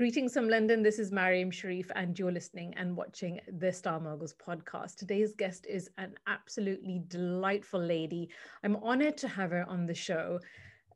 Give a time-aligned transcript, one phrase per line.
[0.00, 0.82] Greetings from London.
[0.82, 4.96] This is Mariam Sharif, and you're listening and watching the Style Moguls podcast.
[4.96, 8.30] Today's guest is an absolutely delightful lady.
[8.64, 10.40] I'm honored to have her on the show.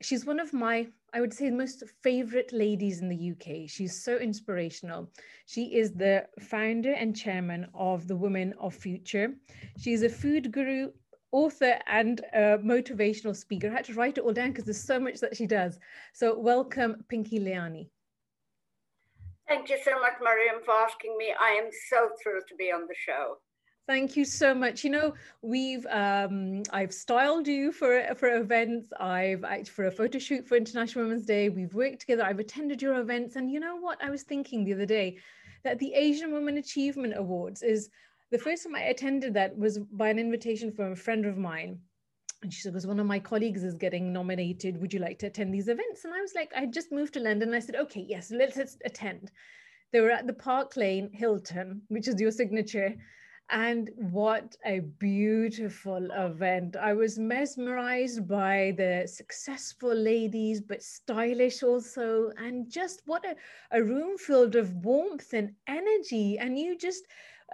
[0.00, 3.68] She's one of my, I would say, most favorite ladies in the UK.
[3.68, 5.10] She's so inspirational.
[5.44, 9.34] She is the founder and chairman of the Women of Future.
[9.78, 10.92] She's a food guru,
[11.30, 13.68] author and motivational speaker.
[13.68, 15.78] I had to write it all down because there's so much that she does.
[16.14, 17.90] So welcome, Pinky Lilani.
[19.48, 21.34] Thank you so much, Mariam, for asking me.
[21.38, 23.36] I am so thrilled to be on the show.
[23.86, 24.82] Thank you so much.
[24.82, 28.90] You know, we've um, I've styled you for for events.
[28.98, 31.50] I've actually for a photo shoot for International Women's Day.
[31.50, 32.24] We've worked together.
[32.24, 34.02] I've attended your events, and you know what?
[34.02, 35.18] I was thinking the other day
[35.64, 37.90] that the Asian Women Achievement Awards is
[38.30, 41.78] the first time I attended that was by an invitation from a friend of mine
[42.44, 44.80] and she said, one of my colleagues is getting nominated.
[44.80, 46.04] Would you like to attend these events?
[46.04, 47.48] And I was like, I just moved to London.
[47.48, 49.32] And I said, okay, yes, let's, let's attend.
[49.92, 52.94] They were at the Park Lane Hilton, which is your signature.
[53.50, 56.76] And what a beautiful event.
[56.76, 62.30] I was mesmerized by the successful ladies, but stylish also.
[62.38, 63.36] And just what a,
[63.70, 66.38] a room filled of warmth and energy.
[66.38, 67.04] And you just,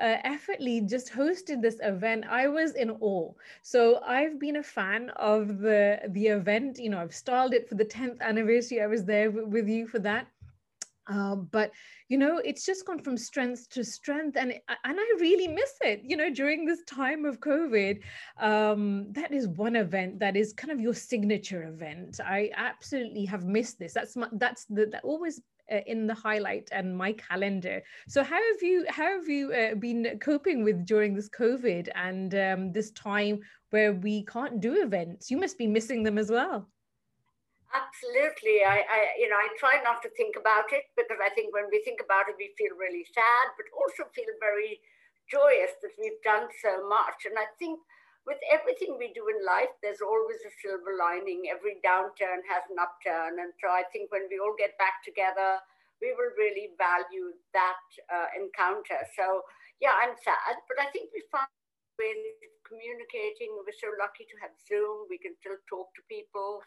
[0.00, 3.32] uh, effortly just hosted this event, I was in awe.
[3.62, 6.78] So I've been a fan of the the event.
[6.78, 8.80] You know, I've styled it for the 10th anniversary.
[8.80, 10.26] I was there with you for that.
[11.10, 11.72] Uh, but
[12.08, 16.02] you know it's just gone from strength to strength and and i really miss it
[16.04, 18.00] you know during this time of covid
[18.38, 23.44] um, that is one event that is kind of your signature event i absolutely have
[23.44, 25.40] missed this that's my, that's the that always
[25.70, 27.82] uh, in the highlight and my calendar.
[28.08, 32.34] So how have you how have you uh, been coping with during this COVID and
[32.34, 33.40] um, this time
[33.70, 35.30] where we can't do events?
[35.30, 36.68] You must be missing them as well.
[37.70, 38.66] Absolutely.
[38.66, 41.70] I, I, you know, I try not to think about it because I think when
[41.70, 44.82] we think about it, we feel really sad, but also feel very
[45.30, 47.30] joyous that we've done so much.
[47.30, 47.78] And I think
[48.28, 51.48] with everything we do in life, there's always a silver lining.
[51.48, 53.40] Every downturn has an upturn.
[53.40, 55.60] And so I think when we all get back together,
[56.00, 59.00] we will really value that uh, encounter.
[59.16, 59.44] So,
[59.80, 61.48] yeah, I'm sad, but I think we found
[62.00, 63.52] ways of communicating.
[63.52, 65.08] We're so lucky to have Zoom.
[65.12, 66.64] We can still talk to people.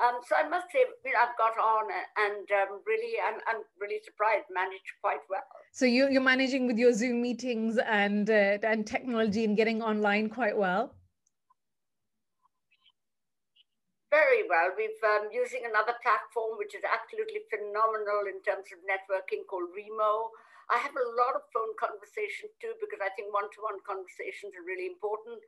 [0.00, 1.84] Um, so I must say, I've got on
[2.16, 5.44] and um, really, I'm, I'm really surprised, managed quite well.
[5.72, 10.28] So you, you're managing with your Zoom meetings and uh, and technology and getting online
[10.28, 10.96] quite well.
[14.08, 14.72] Very well.
[14.76, 20.32] We've um, using another platform which is absolutely phenomenal in terms of networking called Remo.
[20.68, 24.88] I have a lot of phone conversations too because I think one-to-one conversations are really
[24.88, 25.40] important.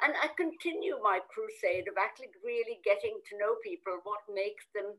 [0.00, 4.94] And I continue my crusade of actually really getting to know people, what makes them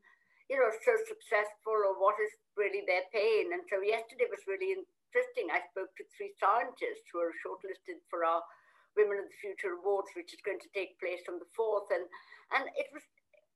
[0.50, 3.54] you know, so successful or what is really their pain.
[3.54, 5.46] And so yesterday was really interesting.
[5.46, 8.42] I spoke to three scientists who are shortlisted for our
[8.98, 11.94] Women of the Future Awards, which is going to take place on the 4th.
[11.94, 12.02] And,
[12.58, 13.06] and it was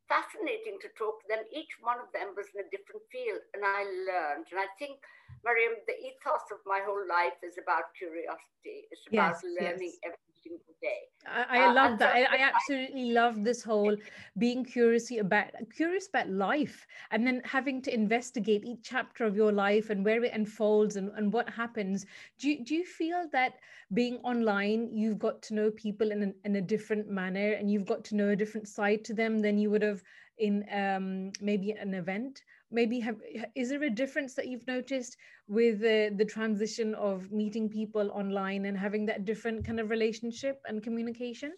[0.06, 1.42] fascinating to talk to them.
[1.50, 4.46] Each one of them was in a different field, and I learned.
[4.54, 5.02] And I think,
[5.44, 8.88] Mariam, the ethos of my whole life is about curiosity.
[8.90, 10.04] It's about yes, learning yes.
[10.04, 11.00] every single day.
[11.26, 12.14] I, I uh, love that.
[12.14, 13.96] I, I, absolutely love this whole
[14.38, 19.52] being curious about curious about life and then having to investigate each chapter of your
[19.52, 22.04] life and where it unfolds and, and what happens.
[22.38, 23.54] Do you, do you feel that
[23.92, 27.86] being online, you've got to know people in a, in a different manner and you've
[27.86, 30.02] got to know a different side to them than you would have
[30.38, 32.42] in um, maybe an event?
[32.74, 33.16] Maybe have
[33.54, 35.16] is there a difference that you've noticed
[35.48, 40.60] with the, the transition of meeting people online and having that different kind of relationship
[40.66, 41.52] and communication?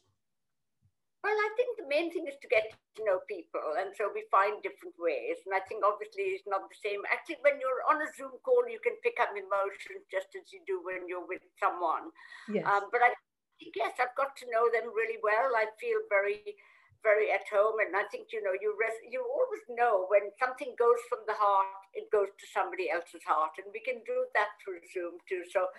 [1.25, 4.23] Well i think the main thing is to get to know people and so we
[4.31, 7.01] find different ways and i think obviously it's not the same.
[7.11, 10.61] Actually when you're on a zoom call you can pick up emotions just as you
[10.71, 12.15] do when you're with someone.
[12.47, 12.63] Yes.
[12.69, 13.11] Um, but i
[13.75, 15.57] yes i've got to know them really well.
[15.57, 16.45] I feel very
[17.07, 17.79] very at home.
[17.79, 18.75] And I think, you know, you,
[19.07, 23.55] you always know when something goes from the heart, it goes to somebody else's heart.
[23.63, 25.47] And we can do that through Zoom too.
[25.55, 25.71] So,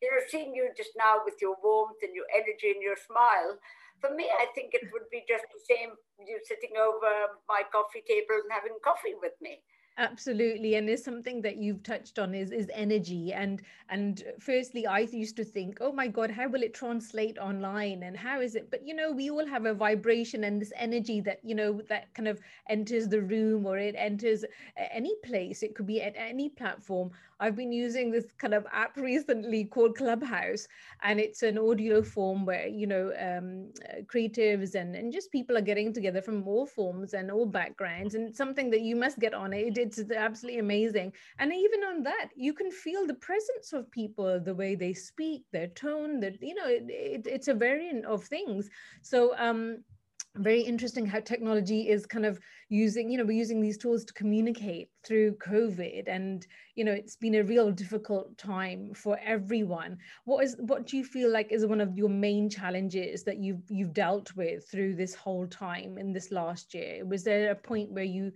[0.00, 3.60] you know, seeing you just now with your warmth and your energy and your smile,
[4.00, 5.92] for me, I think it would be just the same
[6.24, 9.60] you sitting over my coffee table and having coffee with me
[9.96, 14.98] absolutely and there's something that you've touched on is is energy and and firstly i
[14.98, 18.70] used to think oh my god how will it translate online and how is it?
[18.70, 22.12] But you know we all have a vibration and this energy that you know that
[22.14, 24.44] kind of enters the room or it enters
[24.76, 25.62] any place.
[25.62, 27.10] It could be at any platform.
[27.40, 30.66] I've been using this kind of app recently called clubhouse
[31.02, 33.70] and it's an audio form where you know um,
[34.06, 38.34] creatives and and just people are getting together from all forms and all backgrounds and
[38.34, 41.12] something that you must get on it it's absolutely amazing.
[41.38, 45.44] And even on that you can feel the presence of people the way they speak
[45.52, 48.68] their tone that you know it, it, it's a variant of things.
[49.02, 49.84] So um
[50.36, 54.12] very interesting how technology is kind of using you know we're using these tools to
[54.14, 59.96] communicate through covid and you know it's been a real difficult time for everyone.
[60.24, 63.62] What is what do you feel like is one of your main challenges that you've
[63.68, 67.04] you've dealt with through this whole time in this last year?
[67.04, 68.32] Was there a point where you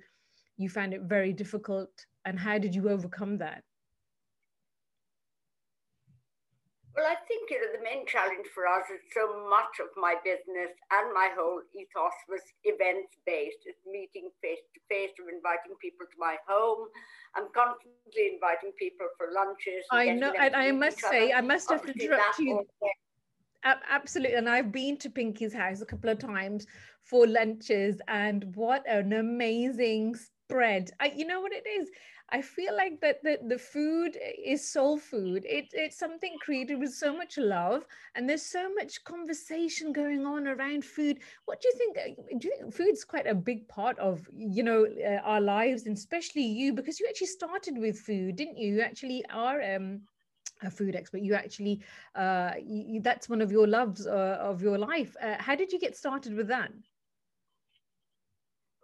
[0.58, 1.90] you found it very difficult
[2.24, 3.62] and how did you overcome that
[6.98, 10.16] Well, I think you know the main challenge for us is so much of my
[10.24, 13.62] business and my whole ethos was events based.
[13.66, 16.88] It's meeting face to face, of inviting people to my home.
[17.36, 19.86] I'm constantly inviting people for lunches.
[19.92, 22.66] I know, and I must say, I must have to interrupt you.
[23.62, 26.66] Absolutely, and I've been to Pinky's house a couple of times
[27.02, 30.16] for lunches, and what an amazing
[30.48, 30.90] spread!
[31.00, 31.90] I, you know what it is
[32.30, 35.46] I feel like that the, the food is soul food.
[35.48, 40.46] It, it's something created with so much love, and there's so much conversation going on
[40.46, 41.20] around food.
[41.46, 41.96] What do you think?
[41.98, 45.86] Uh, do you think food's quite a big part of you know uh, our lives,
[45.86, 48.74] and especially you because you actually started with food, didn't you?
[48.74, 50.02] You actually are um,
[50.62, 51.22] a food expert.
[51.22, 51.82] You actually
[52.14, 55.16] uh, you, that's one of your loves uh, of your life.
[55.22, 56.72] Uh, how did you get started with that?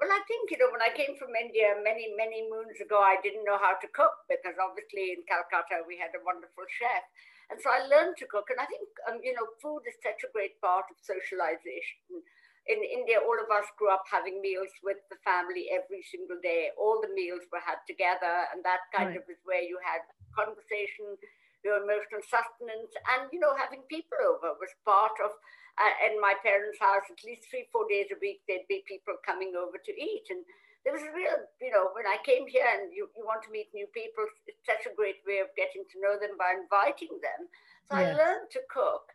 [0.04, 3.16] Well, I think, you know, when I came from India many, many moons ago, I
[3.24, 7.08] didn't know how to cook because obviously in Calcutta we had a wonderful chef.
[7.48, 8.52] And so I learned to cook.
[8.52, 12.20] And I think, um, you know, food is such a great part of socialization.
[12.68, 16.68] In India, all of us grew up having meals with the family every single day.
[16.76, 18.52] All the meals were had together.
[18.52, 19.24] And that kind right.
[19.24, 20.04] of is where you had
[20.36, 21.16] conversation,
[21.64, 25.32] your emotional sustenance, and, you know, having people over was part of
[25.74, 29.18] uh, in my parents' house, at least three, four days a week, there'd be people
[29.26, 30.26] coming over to eat.
[30.30, 30.46] And
[30.86, 33.54] there was a real, you know, when I came here and you, you want to
[33.54, 37.18] meet new people, it's such a great way of getting to know them by inviting
[37.24, 37.50] them.
[37.90, 39.10] So I learned to cook.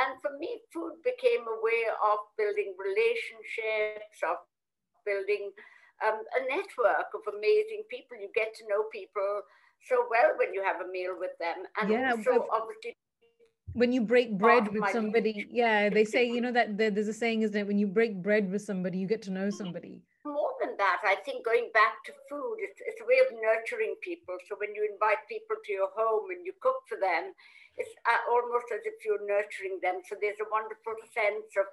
[0.00, 4.40] And for me, food became a way of building relationships, of
[5.04, 5.52] building
[6.00, 8.16] um, a network of amazing people.
[8.16, 9.44] You get to know people
[9.84, 11.68] so well when you have a meal with them.
[11.80, 12.96] And yeah, also, obviously,
[13.74, 17.42] when you break bread with somebody yeah they say you know that there's a saying
[17.42, 17.66] isn't it?
[17.66, 20.02] When you break bread with somebody you get to know somebody.
[20.24, 23.94] More than that i think going back to food it's, it's a way of nurturing
[24.02, 24.36] people.
[24.48, 27.32] So when you invite people to your home and you cook for them
[27.76, 30.04] it's uh, almost as if you're nurturing them.
[30.04, 31.68] So there's a wonderful sense of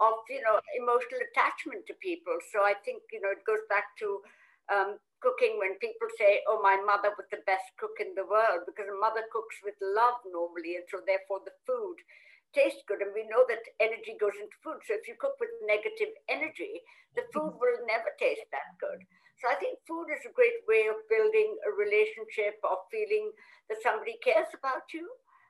[0.00, 2.36] of you know emotional attachment to people.
[2.52, 4.24] So i think you know it goes back to
[4.72, 8.64] um, cooking when people say, oh, my mother was the best cook in the world,
[8.66, 12.00] because a mother cooks with love normally, and so therefore the food
[12.56, 13.04] tastes good.
[13.04, 14.80] And we know that energy goes into food.
[14.88, 16.82] So if you cook with negative energy,
[17.14, 19.04] the food will never taste that good.
[19.40, 23.32] So I think food is a great way of building a relationship, of feeling
[23.68, 25.06] that somebody cares about you.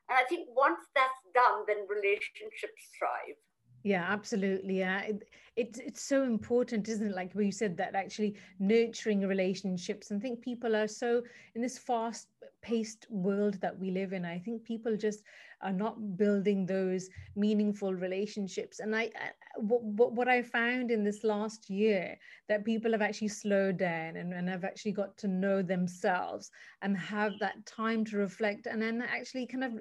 [0.09, 3.39] And I think once that's done, then relationships thrive.
[3.84, 4.79] Yeah, absolutely.
[4.79, 5.25] Yeah, it,
[5.56, 7.17] it, it's so important, isn't it?
[7.17, 10.11] Like you said that actually nurturing relationships.
[10.11, 11.23] And I think people are so
[11.56, 12.29] in this fast
[12.62, 14.25] paced world that we live in.
[14.25, 15.25] I think people just
[15.62, 18.79] are not building those meaningful relationships.
[18.79, 19.11] And I,
[19.56, 22.17] what, what I found in this last year
[22.49, 26.52] that people have actually slowed down and, and have actually got to know themselves
[26.82, 29.73] and have that time to reflect and then actually kind of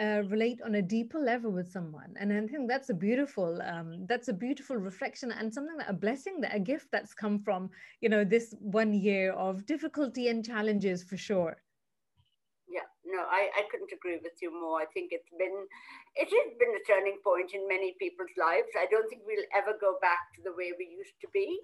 [0.00, 2.14] uh, relate on a deeper level with someone.
[2.18, 5.92] And i think that's a beautiful um, that's a beautiful reflection and something that a
[5.92, 7.70] blessing that a gift that's come from
[8.00, 11.56] you know this one year of difficulty and challenges for sure.
[12.68, 14.80] Yeah no I, I couldn't agree with you more.
[14.80, 15.66] I think it's been
[16.16, 18.70] it has been a turning point in many people's lives.
[18.76, 21.60] I don't think we'll ever go back to the way we used to be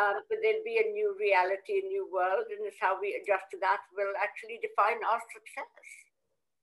[0.00, 3.44] um, but there'll be a new reality a new world and it's how we adjust
[3.52, 5.68] to that will actually define our success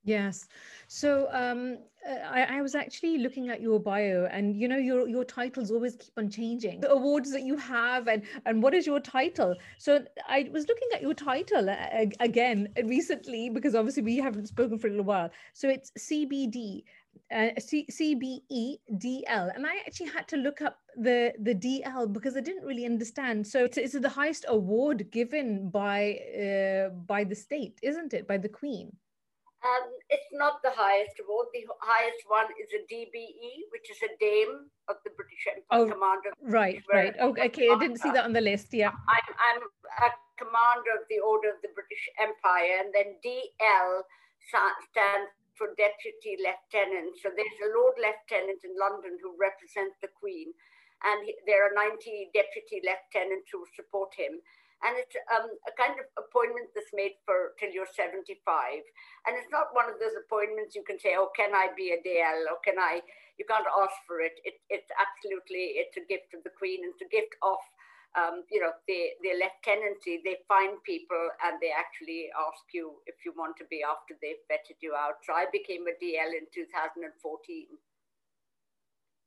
[0.04, 0.48] Yes.
[0.88, 1.78] So um,
[2.08, 5.98] I, I, was actually looking at your bio, and you know your your titles always
[5.98, 6.80] keep on changing.
[6.80, 9.56] The awards that you have, and and what is your title?
[9.78, 14.80] So I was looking at your title uh, again recently because obviously we haven't spoken
[14.80, 15.30] for a little while.
[15.54, 16.84] So it's CBD.
[17.32, 22.40] Uh, C- CBEDL, and I actually had to look up the the DL because I
[22.40, 23.46] didn't really understand.
[23.46, 28.28] So it's, it's the highest award given by uh, by the state, isn't it?
[28.28, 28.96] By the Queen.
[29.60, 31.52] Um, it's not the highest award.
[31.52, 35.86] The highest one is a DBE, which is a Dame of the British Empire, oh,
[35.92, 36.32] commander.
[36.40, 37.12] Right, right.
[37.20, 38.72] Oh, okay, I didn't see that on the list.
[38.72, 38.96] Yeah.
[38.96, 39.62] I'm, I'm
[40.08, 44.08] a commander of the Order of the British Empire, and then DL
[44.48, 47.20] stands for Deputy Lieutenant.
[47.20, 50.56] So there's a Lord Lieutenant in London who represents the Queen,
[51.04, 54.40] and there are 90 Deputy Lieutenants who support him.
[54.84, 58.36] And it's um, a kind of appointment that's made for till you're 75
[59.28, 62.00] and it's not one of those appointments you can say oh can i be a
[62.00, 63.02] dl or can i?
[63.40, 66.92] You can't ask for it, it it's absolutely it's a gift of the queen and
[66.92, 67.60] it's a gift of
[68.18, 70.20] um, you know the the lieutenancy.
[70.26, 74.44] They find people and they actually ask you if you want to be after they've
[74.52, 75.24] vetted you out.
[75.24, 77.08] So i became a dl in 2014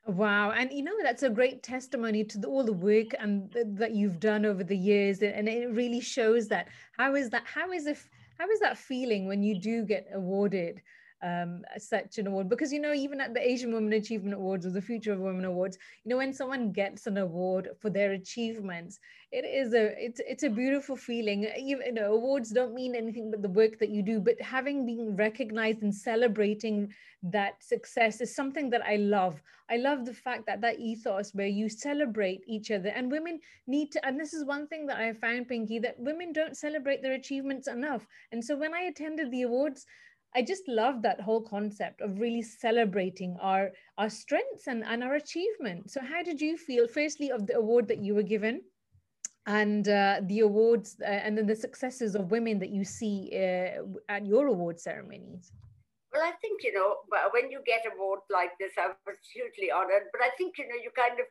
[0.06, 0.50] Wow.
[0.50, 3.92] And you know, that's a great testimony to the, all the work and th- that
[3.92, 5.23] you've done over the years.
[5.23, 9.28] And it really shows that how is that, how is if, how is that feeling
[9.28, 10.82] when you do get awarded
[11.23, 14.71] um, such an award because you know even at the Asian Women Achievement Awards or
[14.71, 18.99] the Future of Women Awards, you know when someone gets an award for their achievements,
[19.31, 21.47] it is a it's it's a beautiful feeling.
[21.57, 24.85] Even you know awards don't mean anything but the work that you do, but having
[24.85, 29.41] been recognized and celebrating that success is something that I love.
[29.71, 33.93] I love the fact that that ethos where you celebrate each other and women need
[33.93, 34.05] to.
[34.07, 37.69] And this is one thing that I found, Pinky, that women don't celebrate their achievements
[37.69, 38.07] enough.
[38.33, 39.87] And so when I attended the awards
[40.35, 45.15] I just love that whole concept of really celebrating our our strengths and, and our
[45.15, 45.95] achievements.
[45.95, 48.62] So how did you feel, firstly, of the award that you were given?
[49.47, 53.83] and uh, the awards uh, and then the successes of women that you see uh,
[54.09, 55.51] at your award ceremonies
[56.12, 56.95] well i think you know
[57.33, 60.79] when you get awards like this i was hugely honored but i think you know
[60.79, 61.27] you kind of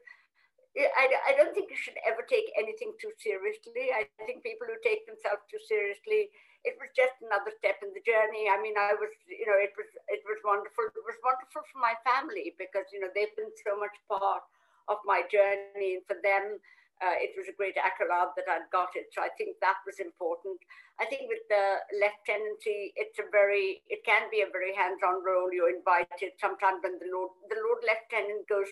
[0.72, 4.80] I, I don't think you should ever take anything too seriously i think people who
[4.84, 6.32] take themselves too seriously
[6.64, 8.46] it was just another step in the journey.
[8.50, 10.90] I mean, I was, you know, it was it was wonderful.
[10.94, 14.46] It was wonderful for my family because you know they've been so much part
[14.90, 16.62] of my journey, and for them,
[17.02, 19.10] uh, it was a great accolade that I'd got it.
[19.10, 20.62] So I think that was important.
[21.02, 25.50] I think with the lieutenancy, it's a very, it can be a very hands-on role.
[25.50, 28.70] You're invited sometimes when the Lord, the Lord Lieutenant goes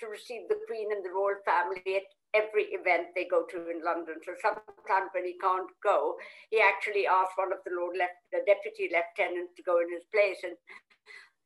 [0.00, 3.80] to receive the Queen and the royal family at every event they go to in
[3.80, 4.18] London.
[4.26, 6.18] So sometimes when he can't go,
[6.50, 10.04] he actually asks one of the Lord Left, the deputy lieutenant to go in his
[10.10, 10.42] place.
[10.42, 10.58] And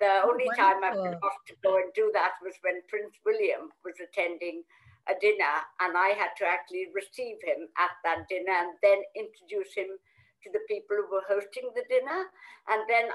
[0.01, 3.15] the oh, only time I've been asked to go and do that was when Prince
[3.29, 4.65] William was attending
[5.09, 9.73] a dinner, and I had to actually receive him at that dinner and then introduce
[9.73, 9.89] him
[10.45, 12.29] to the people who were hosting the dinner.
[12.69, 13.09] And then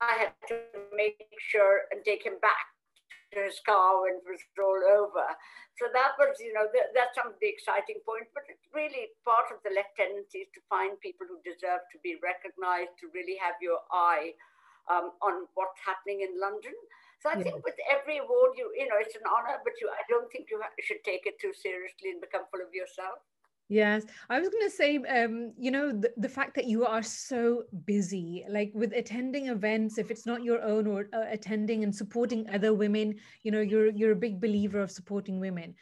[0.00, 0.60] I had to
[0.94, 2.71] make sure and take him back
[3.40, 5.24] his car when it was rolled over.
[5.80, 8.28] So that was, you know, th- that's some of the exciting points.
[8.36, 12.20] But it's really part of the lieutenancy is to find people who deserve to be
[12.20, 14.36] recognized, to really have your eye
[14.92, 16.76] um, on what's happening in London.
[17.24, 17.54] So I yeah.
[17.54, 20.50] think with every award, you you know, it's an honor, but you I don't think
[20.50, 23.22] you should take it too seriously and become full of yourself.
[23.72, 27.02] Yes, I was going to say, um, you know, the, the fact that you are
[27.02, 31.94] so busy, like with attending events, if it's not your own or uh, attending and
[31.94, 33.14] supporting other women,
[33.44, 35.74] you know, you're you're a big believer of supporting women.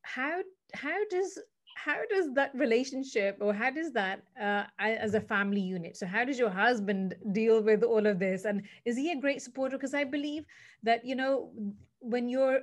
[0.00, 0.40] How
[0.72, 1.38] how does
[1.76, 6.24] how does that relationship or how does that uh, as a family unit so how
[6.24, 8.46] does your husband deal with all of this?
[8.46, 9.76] And is he a great supporter?
[9.76, 10.46] Because i believe
[10.84, 11.50] that you know
[12.00, 12.60] when you're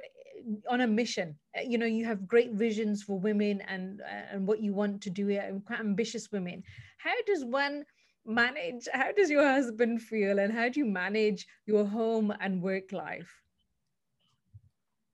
[0.69, 4.61] on a mission uh, you know you have great visions for women and and what
[4.61, 5.27] you want to do
[5.65, 6.63] quite ambitious women
[6.97, 7.83] how does one
[8.25, 12.91] manage how does your husband feel and how do you manage your home and work
[12.91, 13.41] life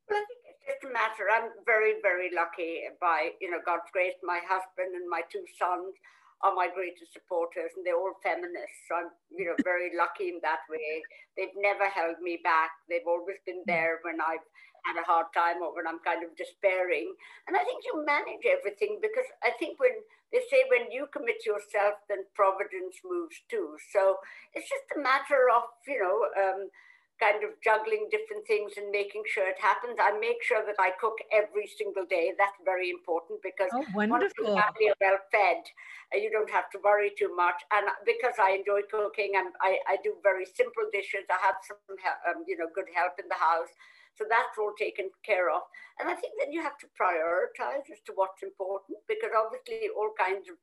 [0.10, 3.90] well, I think it's just a matter i'm very very lucky by you know god's
[3.92, 5.94] grace my husband and my two sons
[6.42, 8.88] are my greatest supporters and they're all feminists.
[8.88, 11.04] So I'm, you know, very lucky in that way.
[11.36, 12.72] They've never held me back.
[12.88, 13.72] They've always been hmm.
[13.72, 14.46] there when I've
[14.86, 17.14] had a hard time or when I'm kind of despairing.
[17.48, 19.96] And I think you manage everything because I think when
[20.32, 23.78] they say when you commit yourself, then providence moves too.
[23.92, 24.18] So
[24.54, 26.70] it's just a matter of, you know, um,
[27.20, 30.00] kind of juggling different things and making sure it happens.
[30.00, 32.32] I make sure that I cook every single day.
[32.40, 34.72] That's very important because oh, once you are
[35.02, 35.62] well fed,
[36.16, 37.60] uh, you don't have to worry too much.
[37.76, 41.28] And because I enjoy cooking, and I, I do very simple dishes.
[41.30, 41.78] I have some,
[42.26, 43.70] um, you know, good help in the house.
[44.20, 45.64] So that's all taken care of.
[46.04, 50.12] And I think then you have to prioritize as to what's important because obviously all
[50.20, 50.60] kinds of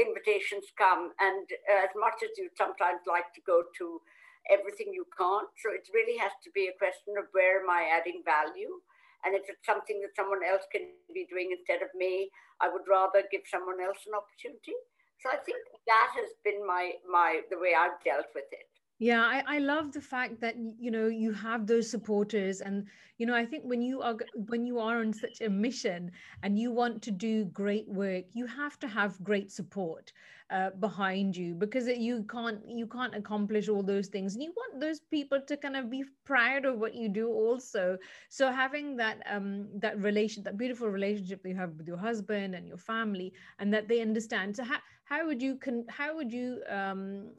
[0.00, 1.12] invitations come.
[1.20, 4.00] And uh, as much as you sometimes like to go to
[4.48, 5.52] everything, you can't.
[5.60, 8.80] So it really has to be a question of where am I adding value?
[9.28, 12.88] And if it's something that someone else can be doing instead of me, I would
[12.88, 14.76] rather give someone else an opportunity.
[15.20, 18.73] So I think that has been my my the way I've dealt with it.
[19.04, 22.86] Yeah I, I love the fact that you know you have those supporters and
[23.18, 24.16] you know i think when you are
[24.48, 26.10] when you are on such a mission
[26.42, 30.12] and you want to do great work you have to have great support
[30.50, 34.80] uh, behind you because you can't you can't accomplish all those things and you want
[34.80, 37.96] those people to kind of be proud of what you do also.
[38.28, 42.54] So having that um that relation that beautiful relationship that you have with your husband
[42.54, 44.56] and your family and that they understand.
[44.56, 47.30] So how, how would you can how would you um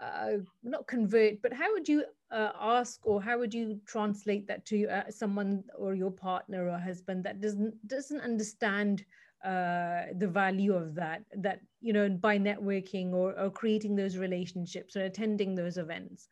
[0.00, 4.64] uh, not convert, but how would you uh, ask or how would you translate that
[4.66, 9.04] to uh, someone or your partner or husband that doesn't doesn't understand
[9.44, 14.96] uh, the value of that that you know by networking or, or creating those relationships
[14.96, 16.28] or attending those events?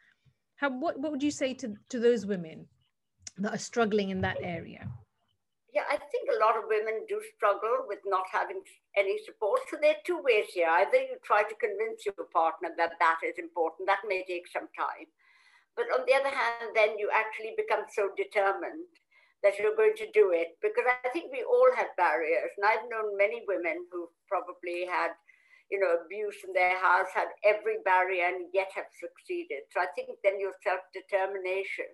[0.56, 2.66] How what what would you say to to those women
[3.38, 4.88] that are struggling in that area?
[5.73, 5.99] Yeah, I
[6.44, 8.60] lot of women do struggle with not having
[8.96, 9.64] any support.
[9.72, 10.68] So there are two ways here.
[10.68, 14.68] Either you try to convince your partner that that is important, that may take some
[14.76, 15.08] time.
[15.72, 18.86] But on the other hand, then you actually become so determined
[19.42, 22.52] that you're going to do it because I think we all have barriers.
[22.56, 25.12] And I've known many women who probably had,
[25.68, 29.68] you know, abuse in their house, had every barrier and yet have succeeded.
[29.74, 31.90] So I think then your self determination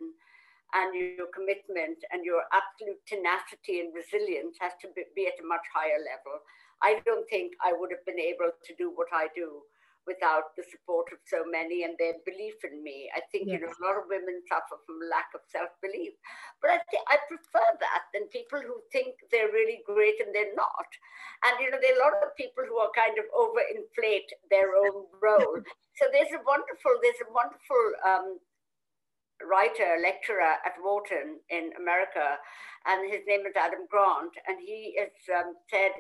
[0.75, 5.65] and your commitment and your absolute tenacity and resilience has to be at a much
[5.75, 6.41] higher level.
[6.83, 9.63] I don't think I would have been able to do what I do
[10.09, 13.13] without the support of so many and their belief in me.
[13.13, 13.53] I think yes.
[13.55, 16.17] you know a lot of women suffer from lack of self-belief,
[16.65, 20.57] but I think I prefer that than people who think they're really great and they're
[20.57, 20.89] not.
[21.45, 24.73] And you know there are a lot of people who are kind of overinflate their
[24.73, 25.61] own role.
[26.01, 28.41] so there's a wonderful there's a wonderful um,
[29.49, 32.37] writer, lecturer at Wharton in America,
[32.87, 35.93] and his name is Adam Grant, and he has um, said,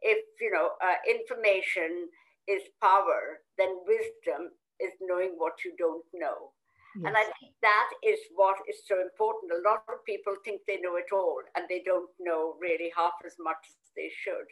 [0.00, 2.08] if you know uh, information
[2.48, 6.50] is power, then wisdom is knowing what you don't know.
[6.96, 7.06] Yes.
[7.06, 9.54] And I think that is what is so important.
[9.54, 13.14] A lot of people think they know it all, and they don't know really half
[13.24, 14.48] as much as they should.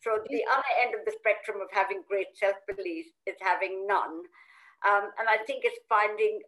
[0.00, 4.24] So the other end of the spectrum of having great self-belief is having none.
[4.82, 6.42] Um, and I think it's finding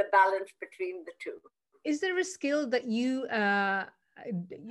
[0.00, 1.38] the balance between the two.
[1.84, 3.84] Is there a skill that you uh,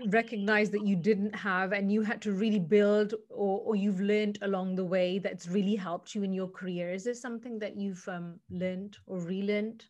[0.08, 4.38] recognize that you didn't have and you had to really build or, or you've learned
[4.42, 6.92] along the way that's really helped you in your career?
[6.92, 9.86] Is there something that you've um, learned or relearned?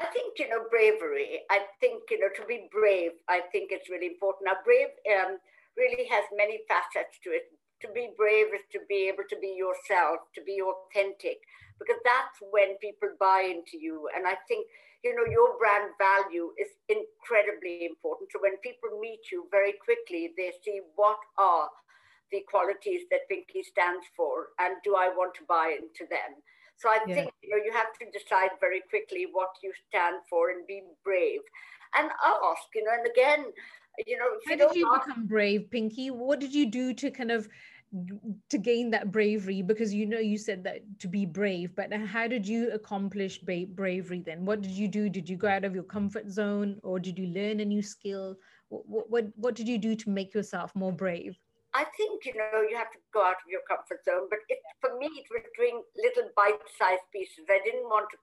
[0.00, 1.40] I think, you know, bravery.
[1.50, 4.46] I think, you know, to be brave, I think it's really important.
[4.46, 5.38] Now, brave um,
[5.76, 7.44] really has many facets to it.
[7.82, 11.38] To be brave is to be able to be yourself, to be authentic,
[11.82, 14.08] because that's when people buy into you.
[14.14, 14.66] And I think,
[15.02, 18.30] you know, your brand value is incredibly important.
[18.30, 21.68] So when people meet you very quickly, they see what are
[22.30, 26.40] the qualities that Pinky stands for and do I want to buy into them?
[26.76, 27.14] So I yeah.
[27.14, 30.82] think you know you have to decide very quickly what you stand for and be
[31.04, 31.40] brave
[31.94, 33.52] and ask, you know, and again,
[34.06, 36.10] you know, how you did you ask, become brave, Pinky?
[36.10, 37.48] What did you do to kind of
[38.48, 42.26] to gain that bravery because you know you said that to be brave but how
[42.26, 44.44] did you accomplish ba- bravery then?
[44.44, 45.08] What did you do?
[45.10, 48.36] Did you go out of your comfort zone or did you learn a new skill?
[48.68, 51.36] What what, what did you do to make yourself more brave?
[51.74, 54.58] I think you know you have to go out of your comfort zone, but it,
[54.80, 57.44] for me it was doing little bite-sized pieces.
[57.48, 58.16] I didn't want to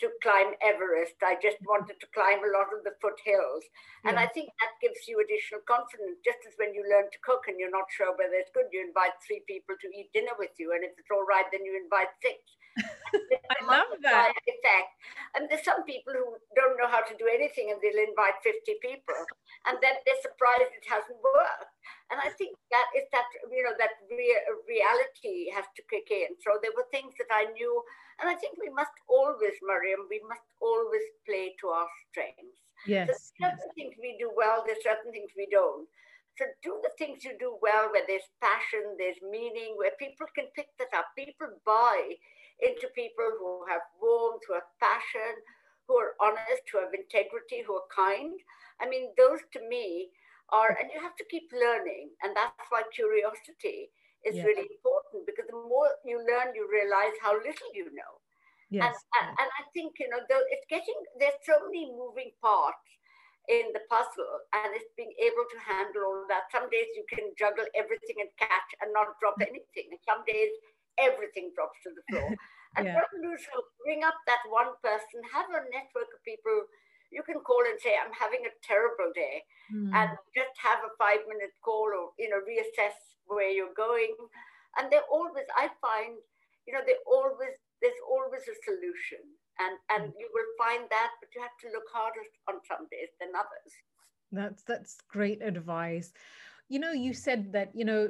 [0.00, 1.18] to climb Everest.
[1.22, 3.64] I just wanted to climb a lot of the foothills.
[4.04, 4.24] And yeah.
[4.24, 6.20] I think that gives you additional confidence.
[6.24, 8.80] Just as when you learn to cook and you're not sure whether it's good, you
[8.80, 10.72] invite three people to eat dinner with you.
[10.72, 12.40] And if it's all right, then you invite six.
[13.50, 14.32] I love that.
[14.46, 14.90] Effect.
[15.34, 18.62] And there's some people who don't know how to do anything and they'll invite 50
[18.82, 19.20] people.
[19.66, 21.74] And then they're surprised it hasn't worked.
[22.10, 26.34] And I think that is that, you know, that re- reality has to kick in.
[26.42, 27.82] So there were things that I knew.
[28.20, 32.60] And I think we must always, Mariam, we must always play to our strengths.
[32.86, 33.08] Yes.
[33.08, 33.74] So certain yes.
[33.76, 35.88] things we do well, there's certain things we don't.
[36.36, 40.48] So do the things you do well, where there's passion, there's meaning, where people can
[40.56, 41.12] pick that up.
[41.16, 42.16] People buy
[42.60, 45.36] into people who have warmth, who have passion,
[45.88, 48.36] who are honest, who have integrity, who are kind.
[48.80, 50.08] I mean, those to me
[50.52, 52.12] are, and you have to keep learning.
[52.22, 53.92] And that's why curiosity
[54.24, 54.44] is yeah.
[54.44, 58.14] really important because the more you learn, you realize how little you know.
[58.70, 58.94] Yes.
[58.94, 62.86] And, and, and I think, you know, it's getting, there's so many moving parts
[63.50, 66.46] in the puzzle and it's being able to handle all that.
[66.54, 69.90] Some days you can juggle everything and catch and not drop anything.
[69.90, 70.54] And some days
[71.02, 72.30] everything drops to the floor.
[72.78, 73.02] and yeah.
[73.02, 73.66] don't lose hope.
[73.82, 76.70] Bring up that one person, have a network of people
[77.10, 79.90] you can call and say, I'm having a terrible day, mm.
[79.90, 82.94] and just have a five minute call or, you know, reassess
[83.26, 84.14] where you're going.
[84.78, 86.14] And they're always, I find,
[86.66, 89.24] you know, they always there's always a solution.
[89.58, 90.16] And, and mm.
[90.18, 93.72] you will find that, but you have to look harder on some days than others.
[94.32, 96.12] That's that's great advice
[96.70, 98.08] you know you said that you know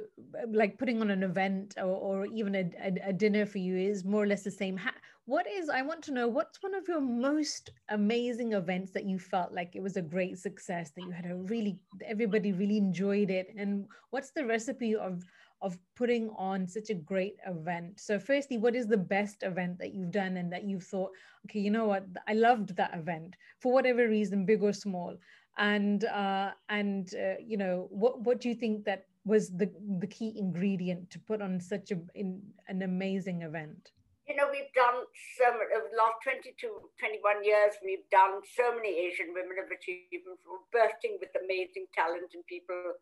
[0.53, 4.05] like putting on an event or, or even a, a, a, dinner for you is
[4.05, 4.79] more or less the same
[5.25, 9.19] what is i want to know what's one of your most amazing events that you
[9.19, 13.31] felt like it was a great success that you had a really everybody really enjoyed
[13.31, 15.25] it and what's the recipe of
[15.63, 18.01] of putting on such a great event.
[18.01, 21.11] So firstly what is the best event that you've done and that you've thought
[21.47, 22.05] okay you know what?
[22.27, 25.17] I loved that event for whatever reason big or small?
[25.59, 30.07] And uh, and uh, you know what what do you think that was the the
[30.07, 33.91] key ingredient to put on such a in, an amazing event?
[34.27, 35.03] You know we've done
[35.37, 36.55] so over the last 22
[37.03, 40.39] 21 years we've done so many asian women of achievement
[40.71, 42.95] bursting with amazing talent and people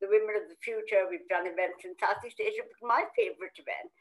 [0.00, 3.92] the women of the future we've done events in southeast asia but my favorite event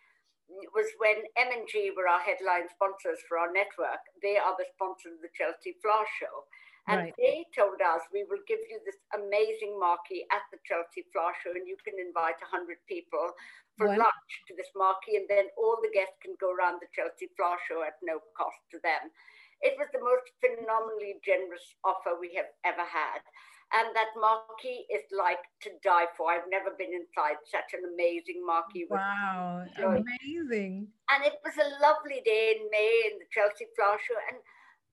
[0.74, 4.02] was when M&G were our headline sponsors for our network.
[4.22, 6.50] They are the sponsors of the Chelsea Flower Show.
[6.90, 7.18] And right.
[7.22, 11.54] they told us we will give you this amazing marquee at the Chelsea Flower Show,
[11.54, 13.30] and you can invite 100 people
[13.78, 14.10] for wow.
[14.10, 17.62] lunch to this marquee, and then all the guests can go around the Chelsea Flower
[17.70, 19.14] Show at no cost to them.
[19.62, 23.22] It was the most phenomenally generous offer we have ever had.
[23.70, 26.34] And that marquee is like to die for.
[26.34, 28.90] I've never been inside such an amazing marquee.
[28.90, 30.90] Wow, amazing.
[31.14, 34.18] And it was a lovely day in May in the Chelsea Flower Show.
[34.26, 34.42] And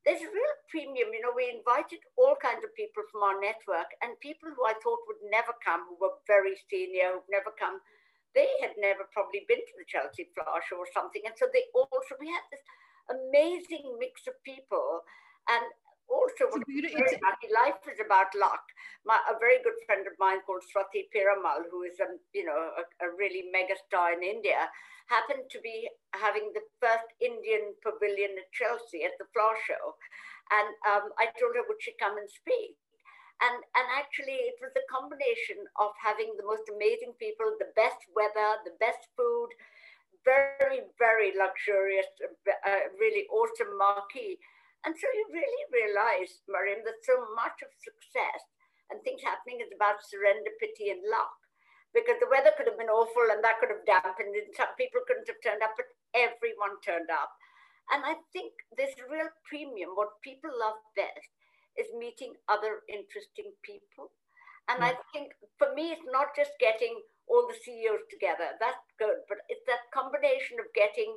[0.04, 1.08] there's a real premium.
[1.08, 4.76] You know, we invited all kinds of people from our network and people who I
[4.84, 7.80] thought would never come, who were very senior, who've never come.
[8.36, 11.24] They had never probably been to the Chelsea Flower Show or something.
[11.24, 12.60] And so they also, we had this
[13.08, 15.00] amazing mix of people.
[15.48, 15.64] And
[16.40, 18.62] also, what very lucky, life is about luck.
[19.04, 22.76] My, a very good friend of mine called Swati Piramal, who is a, you know,
[22.76, 24.68] a, a really mega star in India,
[25.08, 29.94] happened to be having the first Indian pavilion at Chelsea at the flower show.
[30.50, 32.74] And um, I told her, would she come and speak?
[33.42, 38.00] And, and actually, it was a combination of having the most amazing people, the best
[38.16, 39.52] weather, the best food,
[40.24, 44.40] very, very luxurious, uh, really awesome marquee.
[44.84, 48.42] And so you really realize, Mariam, that so much of success
[48.90, 51.32] and things happening is about surrender, pity, and luck.
[51.94, 55.00] Because the weather could have been awful and that could have dampened and some people
[55.08, 57.32] couldn't have turned up, but everyone turned up.
[57.88, 61.30] And I think this real premium, what people love best
[61.78, 64.12] is meeting other interesting people.
[64.68, 65.06] And I hmm.
[65.14, 69.66] think for me, it's not just getting all the CEOs together, that's good, but it's
[69.66, 71.10] that combination of getting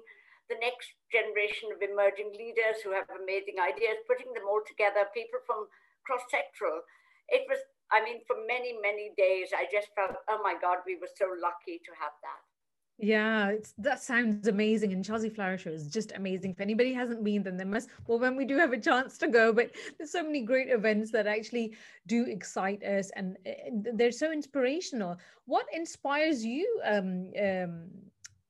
[0.49, 5.39] the next generation of emerging leaders who have amazing ideas, putting them all together, people
[5.45, 5.69] from
[6.03, 6.81] cross sectoral.
[7.29, 10.95] It was I mean, for many, many days, I just felt, oh my God, we
[10.95, 12.41] were so lucky to have that.
[13.01, 14.91] Yeah, that sounds amazing.
[14.91, 16.51] And Chelsea Flower Show is just amazing.
[16.51, 17.87] If anybody hasn't been, then they must.
[18.07, 21.09] Well, when we do have a chance to go, but there's so many great events
[21.11, 21.75] that actually
[22.07, 23.37] do excite us, and
[23.93, 25.15] they're so inspirational.
[25.45, 27.87] What inspires you, um, um,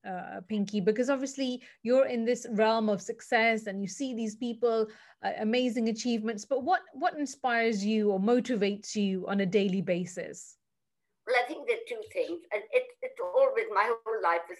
[0.08, 4.86] uh, Pinky, because obviously you're in this realm of success and you see these people,
[5.22, 6.44] uh, amazing achievements.
[6.44, 10.56] But what what inspires you or motivates you on a daily basis?
[11.26, 14.58] Well, I think there are two things, and it, it's always my whole life is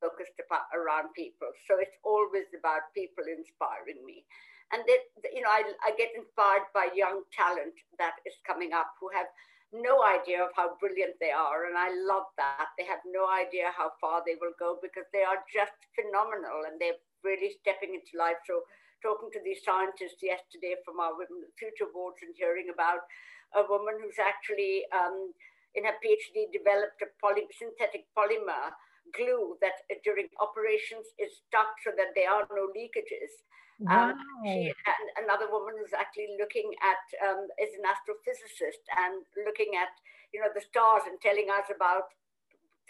[0.00, 4.24] focused about, around people, so it's always about people inspiring me.
[4.72, 8.92] And that you know, I, I get inspired by young talent that is coming up
[9.00, 9.28] who have
[9.72, 11.68] no idea of how brilliant they are.
[11.68, 12.72] And I love that.
[12.76, 16.80] They have no idea how far they will go because they are just phenomenal and
[16.80, 18.40] they're really stepping into life.
[18.48, 18.64] So,
[18.98, 23.06] talking to these scientists yesterday from our Women Future Awards and hearing about
[23.54, 25.30] a woman who's actually, um,
[25.78, 28.74] in her PhD, developed a poly- synthetic polymer
[29.14, 33.32] glue that uh, during operations is stuck so that there are no leakages.
[33.78, 34.10] Wow.
[34.10, 39.78] Um, she, and another woman who's actually looking at um, is an astrophysicist and looking
[39.78, 39.94] at
[40.34, 42.10] you know the stars and telling us about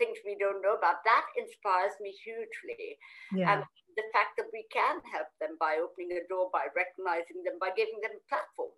[0.01, 1.05] things we don't know about.
[1.05, 2.97] That inspires me hugely.
[3.35, 3.53] Yeah.
[3.53, 3.61] And
[3.99, 7.75] the fact that we can help them by opening a door, by recognizing them, by
[7.75, 8.73] giving them a platform.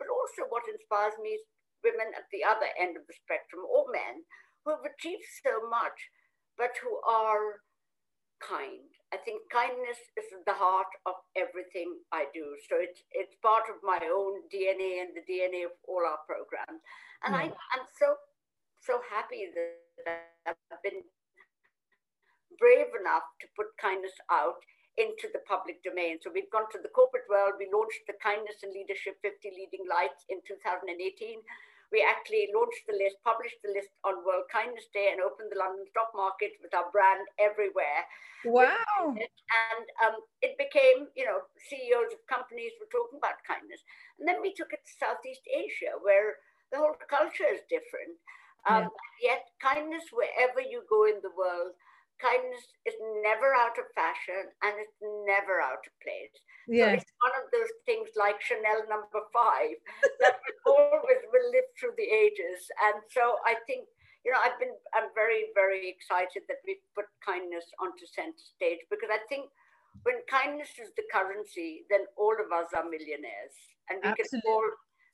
[0.00, 1.44] But also, what inspires me is
[1.84, 4.24] women at the other end of the spectrum, or men,
[4.64, 6.10] who have achieved so much,
[6.56, 7.62] but who are
[8.40, 12.58] kind I think kindness is the heart of everything I do.
[12.66, 16.82] So it's it's part of my own DNA and the DNA of all our programs.
[17.22, 17.62] And I, hmm.
[17.70, 18.18] I'm so
[18.82, 21.06] so happy that I've been
[22.58, 24.58] brave enough to put kindness out
[24.98, 26.18] into the public domain.
[26.22, 27.58] So we've gone to the corporate world.
[27.58, 30.86] We launched the Kindness and Leadership 50 Leading Lights in 2018.
[31.94, 35.62] We actually launched the list, published the list on World Kindness Day, and opened the
[35.62, 38.02] London stock market with our brand everywhere.
[38.42, 39.14] Wow!
[39.14, 43.86] And um, it became, you know, CEOs of companies were talking about kindness,
[44.18, 46.42] and then we took it to Southeast Asia, where
[46.74, 48.18] the whole culture is different.
[48.66, 48.90] Um,
[49.22, 49.38] yeah.
[49.38, 51.78] Yet, kindness wherever you go in the world
[52.20, 56.34] kindness is never out of fashion and it's never out of place.
[56.66, 56.80] Yes.
[56.80, 59.76] So it's one of those things like Chanel number five
[60.22, 62.70] that always will live through the ages.
[62.88, 63.90] And so I think,
[64.24, 68.80] you know, I've been, I'm very, very excited that we've put kindness onto center stage
[68.88, 69.50] because I think
[70.02, 73.54] when kindness is the currency, then all of us are millionaires
[73.90, 74.40] and we Absolutely.
[74.40, 74.66] can all,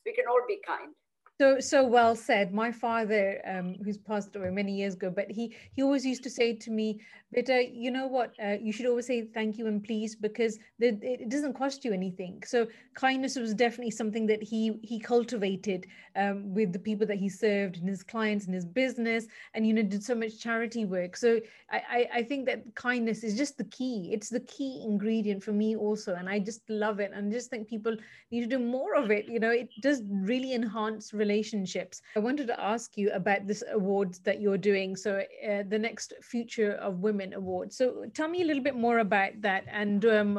[0.05, 0.95] we can all be kind.
[1.41, 2.53] So so well said.
[2.53, 6.29] My father, um, who's passed away many years ago, but he he always used to
[6.29, 7.01] say to me,
[7.31, 8.35] "Beta, you know what?
[8.39, 11.93] Uh, you should always say thank you and please because the, it doesn't cost you
[11.93, 17.17] anything." So kindness was definitely something that he he cultivated um, with the people that
[17.17, 19.25] he served and his clients and his business,
[19.55, 21.17] and you know did so much charity work.
[21.17, 21.39] So
[21.71, 24.11] I I, I think that kindness is just the key.
[24.13, 27.09] It's the key ingredient for me also, and I just love it.
[27.15, 27.97] And just think people
[28.29, 29.25] need to do more of it.
[29.27, 32.01] You know, it does really enhance relationships relationships.
[32.15, 34.95] I wanted to ask you about this awards that you're doing.
[34.95, 35.09] So
[35.49, 37.77] uh, the next Future of Women Awards.
[37.77, 40.33] So tell me a little bit more about that and um,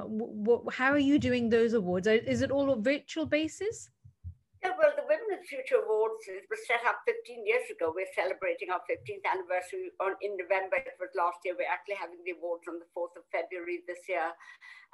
[0.44, 2.06] w- how are you doing those awards?
[2.06, 3.90] Is it all a virtual basis?
[4.62, 7.92] Yeah, well, Women of Future Awards it was set up 15 years ago.
[7.92, 10.80] We're celebrating our 15th anniversary on in November.
[10.80, 11.52] It was last year.
[11.52, 14.32] We're actually having the awards on the 4th of February this year.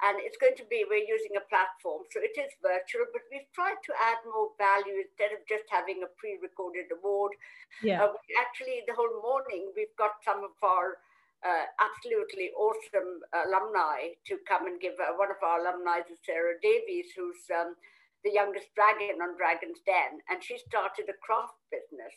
[0.03, 2.03] And it's going to be, we're using a platform.
[2.11, 6.03] So it is virtual, but we've tried to add more value instead of just having
[6.03, 7.39] a pre recorded award.
[7.79, 8.03] Yeah.
[8.03, 10.99] Uh, actually, the whole morning, we've got some of our
[11.47, 14.99] uh, absolutely awesome alumni to come and give.
[14.99, 17.79] Uh, one of our alumni is Sara Davies, who's um,
[18.23, 22.13] the youngest dragon on Dragon's Den, and she started a craft business.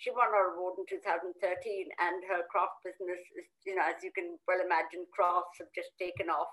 [0.00, 4.10] She won our award in 2013, and her craft business is, you know, as you
[4.10, 6.50] can well imagine, crafts have just taken off.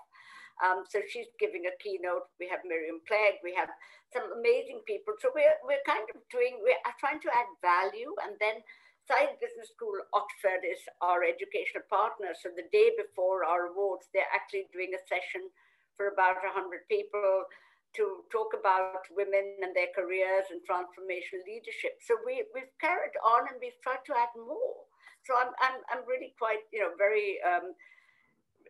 [0.60, 2.28] Um, so she's giving a keynote.
[2.36, 3.40] We have Miriam Clegg.
[3.40, 3.72] We have
[4.12, 5.16] some amazing people.
[5.16, 8.12] So we're, we're kind of doing, we're trying to add value.
[8.20, 8.60] And then
[9.08, 12.36] Saïd Business School Oxford is our educational partner.
[12.36, 15.48] So the day before our awards, they're actually doing a session
[15.96, 17.48] for about 100 people
[17.96, 21.98] to talk about women and their careers and transformational leadership.
[22.06, 24.86] So we, we've carried on and we've tried to add more.
[25.26, 27.74] So I'm, I'm, I'm really quite, you know, very um,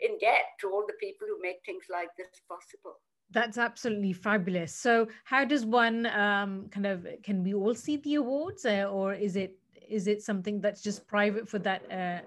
[0.00, 2.96] in debt to all the people who make things like this possible.
[3.30, 4.74] That's absolutely fabulous.
[4.74, 9.14] So how does one um, kind of, can we all see the awards uh, or
[9.14, 9.56] is it,
[9.88, 11.82] is it something that's just private for that?
[11.90, 12.24] Uh...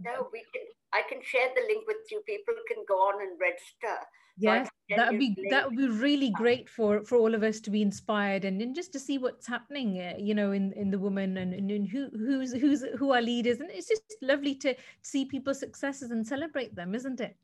[0.00, 2.22] No, we can, I can share the link with you.
[2.26, 3.96] People can go on and register
[4.42, 7.70] yes that would be that would be really great for for all of us to
[7.70, 10.98] be inspired and, and just to see what's happening uh, you know in in the
[10.98, 13.60] woman and, and, and who who's who's who are leaders.
[13.60, 17.36] And it's just lovely to see people's successes and celebrate them isn't it?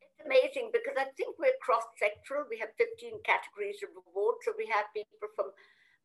[0.00, 2.48] It's amazing because i think we're cross-sectoral.
[2.50, 5.52] We have 15 categories of awards so we have people from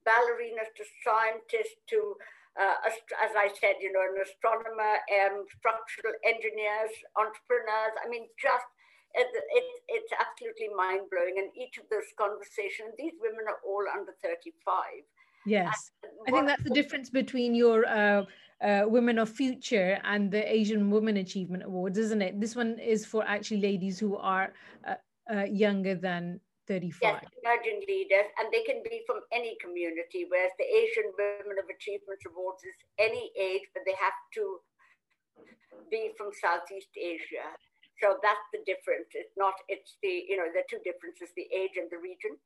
[0.07, 2.15] ballerinas to scientists to
[2.59, 2.75] uh,
[3.23, 7.95] as I said, you know, an astronomer, um, structural engineers, entrepreneurs.
[8.03, 8.67] I mean, just
[9.15, 11.35] it, it, it's absolutely mind blowing.
[11.37, 15.03] And each of those conversations, these women are all under 35.
[15.45, 15.91] Yes.
[16.27, 18.25] I think that's the difference between your uh,
[18.61, 22.39] uh, Women of Future and the Asian Women Achievement Awards, isn't it?
[22.39, 24.53] This one is for actually ladies who are
[24.85, 24.95] uh,
[25.31, 26.99] uh younger than 35.
[27.01, 31.65] Yes, emerging leaders, and they can be from any community, whereas the Asian Women of
[31.65, 34.59] Achievement Awards is any age, but they have to
[35.89, 37.49] be from Southeast Asia.
[38.01, 39.11] So that's the difference.
[39.13, 42.39] It's not, it's the, you know, the two differences, the age and the region.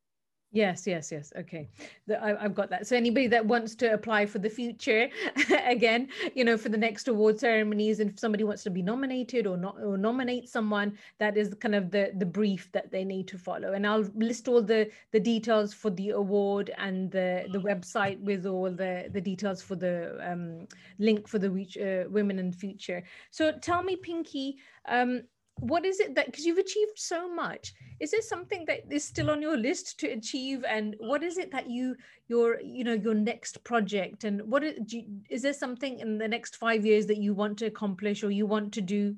[0.54, 1.34] Yes, yes, yes.
[1.36, 1.68] Okay,
[2.06, 2.86] the, I, have got that.
[2.86, 5.10] So anybody that wants to apply for the future,
[5.66, 9.48] again, you know, for the next award ceremonies, and if somebody wants to be nominated
[9.48, 13.28] or not or nominate someone, that is kind of the the brief that they need
[13.30, 13.74] to follow.
[13.74, 18.46] And I'll list all the the details for the award and the the website with
[18.46, 20.68] all the the details for the um,
[21.00, 23.04] link for the uh, women in future.
[23.32, 24.58] So tell me, Pinky.
[24.88, 25.24] Um,
[25.60, 29.30] what is it that because you've achieved so much is there something that is still
[29.32, 30.66] on your list to achieve?
[30.68, 31.96] And what is it that you
[32.28, 34.26] your you know your next project?
[34.26, 37.58] And what is, you, is there something in the next five years that you want
[37.60, 39.16] to accomplish or you want to do?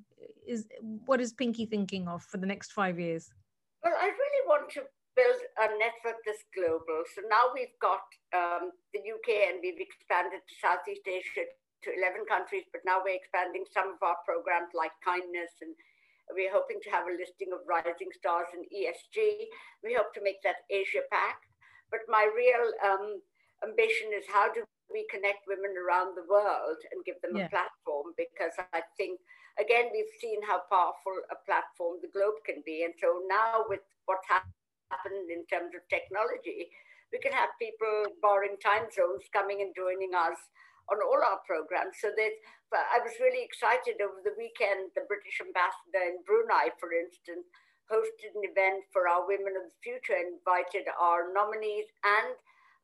[0.47, 0.67] Is
[1.05, 3.33] what is pinky thinking of for the next five years?
[3.83, 4.81] Well i really want to
[5.15, 7.01] build a network that's global.
[7.15, 8.05] So now we've got
[8.37, 11.49] um, the uk and we've expanded to southeast asia
[11.83, 15.73] to 11 countries but now we're expanding some of our programs like kindness and
[16.33, 19.49] we're hoping to have a listing of rising stars in ESG.
[19.83, 21.37] We hope to make that Asia Pac.
[21.91, 23.21] But my real um,
[23.61, 27.45] ambition is how do we connect women around the world and give them yeah.
[27.45, 29.21] a platform because I think,
[29.61, 32.85] again, we've seen how powerful a platform the globe can be.
[32.85, 36.69] And so now, with what's happened in terms of technology,
[37.13, 40.37] we can have people borrowing time zones coming and joining us
[40.91, 41.97] on all our programs.
[42.01, 42.33] So that
[42.73, 44.91] I was really excited over the weekend.
[44.93, 47.47] The British ambassador in Brunei, for instance,
[47.87, 52.33] hosted an event for our Women of the Future, invited our nominees and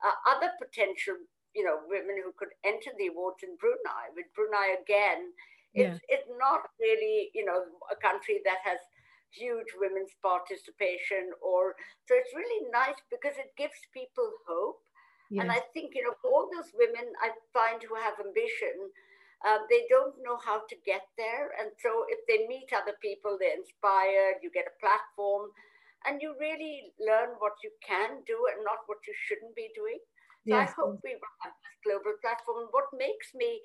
[0.05, 1.17] uh, other potential,
[1.53, 4.13] you know, women who could enter the awards in Brunei.
[4.13, 5.33] With Brunei again,
[5.73, 6.13] it's yeah.
[6.13, 8.79] it's not really, you know, a country that has
[9.31, 11.71] huge women's participation or
[12.03, 14.83] so it's really nice because it gives people hope
[15.39, 18.75] and i think you know all those women i find who have ambition
[19.41, 23.37] uh, they don't know how to get there and so if they meet other people
[23.39, 25.47] they're inspired you get a platform
[26.05, 30.01] and you really learn what you can do and not what you shouldn't be doing
[30.43, 30.67] so yes.
[30.67, 33.61] i hope we will have this global platform what makes me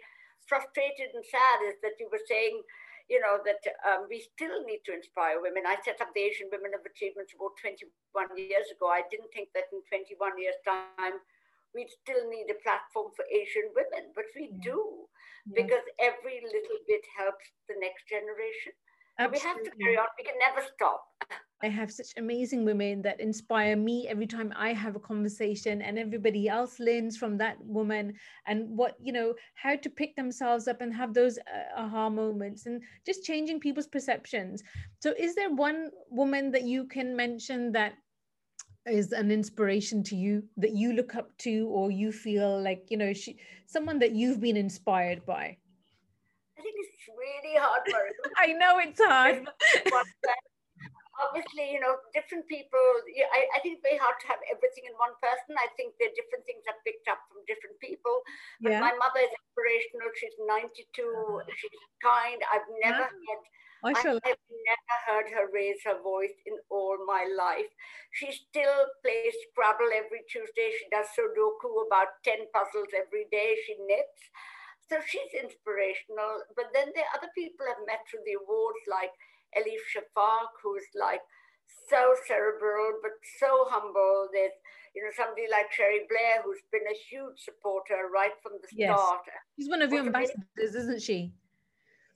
[0.46, 2.62] frustrated and sad is that you were saying
[3.06, 5.62] you know, that um, we still need to inspire women.
[5.62, 7.86] I set up the Asian Women of Achievement about 21
[8.34, 8.90] years ago.
[8.90, 11.22] I didn't think that in 21 years' time,
[11.76, 14.64] we'd still need a platform for Asian women, but we yeah.
[14.64, 14.80] do
[15.46, 15.62] yeah.
[15.62, 18.72] because every little bit helps the next generation.
[19.18, 20.08] We have to carry on.
[20.18, 21.06] We can never stop.
[21.62, 25.98] I have such amazing women that inspire me every time I have a conversation, and
[25.98, 28.12] everybody else learns from that woman
[28.46, 32.66] and what, you know, how to pick themselves up and have those uh, aha moments
[32.66, 34.62] and just changing people's perceptions.
[35.00, 37.94] So, is there one woman that you can mention that
[38.86, 42.96] is an inspiration to you that you look up to or you feel like, you
[42.96, 45.58] know, she, someone that you've been inspired by?
[46.56, 48.00] I think it's really hard for
[48.38, 49.46] I know it's hard.
[51.16, 52.84] Obviously, you know, different people.
[53.32, 55.56] I, I think it's very hard to have everything in one person.
[55.56, 58.20] I think there are different things are picked up from different people.
[58.60, 58.84] But yeah.
[58.84, 60.12] my mother is inspirational.
[60.12, 60.84] She's 92.
[61.56, 62.36] She's kind.
[62.52, 63.32] I've never yeah.
[63.32, 63.40] had.
[63.94, 67.70] I have never heard her raise her voice in all my life.
[68.10, 70.74] She still plays Scrabble every Tuesday.
[70.74, 73.54] She does Sudoku about 10 puzzles every day.
[73.66, 74.22] She knits.
[74.88, 76.42] So she's inspirational.
[76.56, 79.14] But then there are other people I've met through the awards, like
[79.54, 81.22] Elif Shafak, who's like
[81.90, 84.28] so cerebral but so humble.
[84.32, 84.54] There's
[84.94, 89.26] you know somebody like Cherie Blair, who's been a huge supporter right from the start.
[89.26, 89.36] Yes.
[89.58, 91.32] She's one of your ambassadors, isn't she?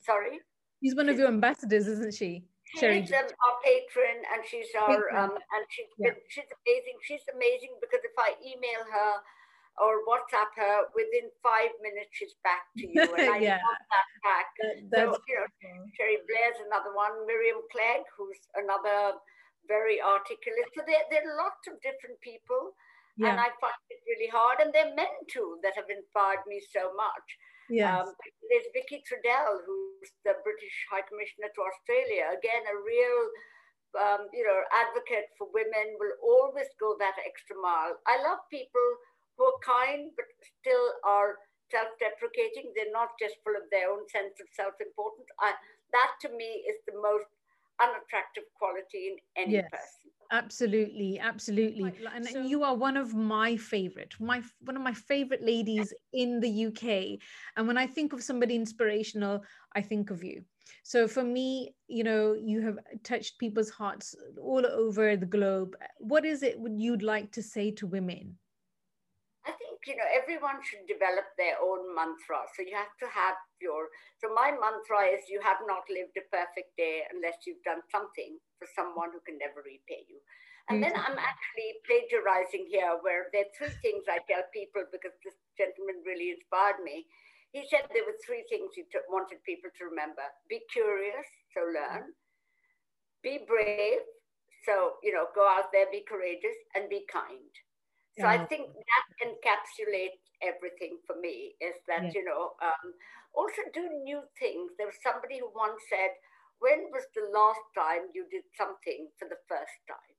[0.01, 0.41] Sorry.
[0.83, 2.45] She's one of your ambassadors, isn't she?
[2.79, 6.15] She's um, our patron, and she's our um, and she's yeah.
[6.31, 6.97] she's amazing.
[7.03, 9.13] She's amazing because if I email her
[9.79, 13.01] or WhatsApp her, within five minutes she's back to you.
[13.01, 13.59] And I yeah.
[13.65, 14.47] love that.
[14.93, 15.49] That, so, you know,
[15.97, 19.17] Cherie Blair's another one, Miriam Clegg, who's another
[19.67, 20.69] very articulate.
[20.77, 22.77] So there, there are lots of different people.
[23.17, 23.33] Yeah.
[23.33, 24.61] And I find it really hard.
[24.61, 27.27] And they're men too that have inspired me so much.
[27.71, 28.03] Yes.
[28.05, 28.13] Um,
[28.51, 32.35] there's Vicki Treadell, who's the British High Commissioner to Australia.
[32.35, 33.21] Again, a real
[33.99, 37.99] um, you know, advocate for women will always go that extra mile.
[38.07, 38.87] I love people
[39.35, 42.75] who are kind but still are self-deprecating.
[42.75, 45.31] They're not just full of their own sense of self-importance.
[45.43, 45.55] I,
[45.95, 47.27] that to me is the most
[47.83, 49.71] unattractive quality in any yes.
[49.71, 50.11] person.
[50.33, 51.93] Absolutely absolutely.
[52.15, 56.39] And so, you are one of my favorite my one of my favorite ladies in
[56.39, 56.85] the uk
[57.57, 59.43] and when i think of somebody inspirational
[59.75, 60.45] i think of you.
[60.85, 65.75] So for me you know you have touched people's hearts all over the globe.
[65.99, 68.37] What is it would you'd like to say to women
[69.89, 72.45] you know, everyone should develop their own mantra.
[72.53, 73.89] So you have to have your,
[74.21, 78.37] so my mantra is you have not lived a perfect day unless you've done something
[78.61, 80.21] for someone who can never repay you.
[80.69, 81.17] And then mm-hmm.
[81.17, 86.05] I'm actually plagiarizing here, where there are three things I tell people because this gentleman
[86.05, 87.09] really inspired me.
[87.51, 91.67] He said there were three things he t- wanted people to remember be curious, so
[91.67, 92.15] learn,
[93.25, 94.07] be brave,
[94.63, 97.51] so, you know, go out there, be courageous, and be kind.
[98.21, 102.13] So I think that encapsulates everything for me is that, yeah.
[102.15, 102.93] you know, um,
[103.35, 104.73] also do new things.
[104.77, 106.13] There was somebody who once said,
[106.61, 110.17] when was the last time you did something for the first time?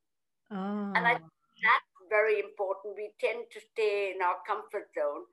[0.52, 0.98] Oh.
[0.98, 1.22] And I
[1.62, 2.98] that's very important.
[2.98, 5.30] We tend to stay in our comfort zone.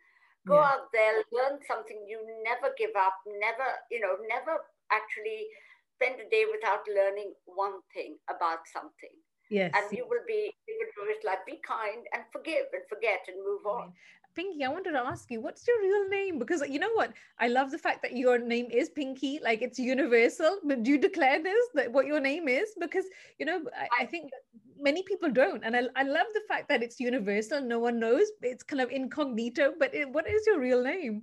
[0.47, 0.77] Go yeah.
[0.77, 2.05] out there, learn something.
[2.05, 4.61] You never give up, never, you know, never
[4.93, 5.49] actually
[5.97, 9.13] spend a day without learning one thing about something.
[9.51, 9.73] Yes.
[9.75, 13.37] And you will be, you will always like be kind and forgive and forget and
[13.45, 13.93] move on.
[14.35, 16.39] Pinky, I wanted to ask you, what's your real name?
[16.39, 17.13] Because you know what?
[17.41, 20.61] I love the fact that your name is Pinky, like it's universal.
[20.65, 22.71] But do you declare this that what your name is?
[22.79, 23.05] Because
[23.39, 24.31] you know, I, I think
[24.79, 25.65] many people don't.
[25.65, 27.61] And I, I love the fact that it's universal.
[27.61, 28.29] No one knows.
[28.43, 29.73] It's kind of incognito.
[29.79, 31.23] But it, what is your real name?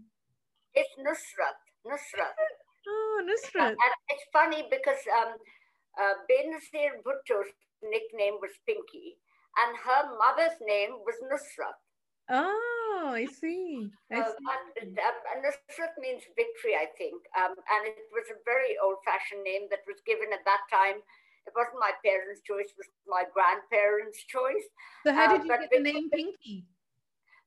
[0.74, 1.56] It's Nusrat.
[1.88, 2.36] Nusrat.
[2.88, 3.70] Oh, Nusrat.
[3.70, 5.36] And it's funny because um,
[6.02, 7.48] uh, Benazir Bhutto's
[7.84, 9.18] nickname was Pinky,
[9.58, 11.80] and her mother's name was Nusrat.
[12.30, 13.90] Oh, I see.
[14.12, 14.46] I see.
[14.82, 17.22] and Nusrat means victory, I think.
[17.38, 21.02] Um, and it was a very old fashioned name that was given at that time.
[21.46, 24.66] It wasn't my parents' choice, it was my grandparents' choice.
[25.06, 26.66] So, how did uh, you get the name Pinky?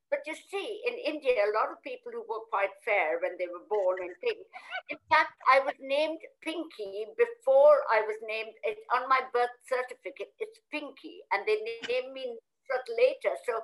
[0.08, 3.44] But you see, in India, a lot of people who were quite fair when they
[3.44, 4.40] were born in pink.
[4.88, 8.56] In fact, I was named Pinky before I was named.
[8.64, 13.36] It, on my birth certificate, it's Pinky, and they named me Nusrat later.
[13.44, 13.60] So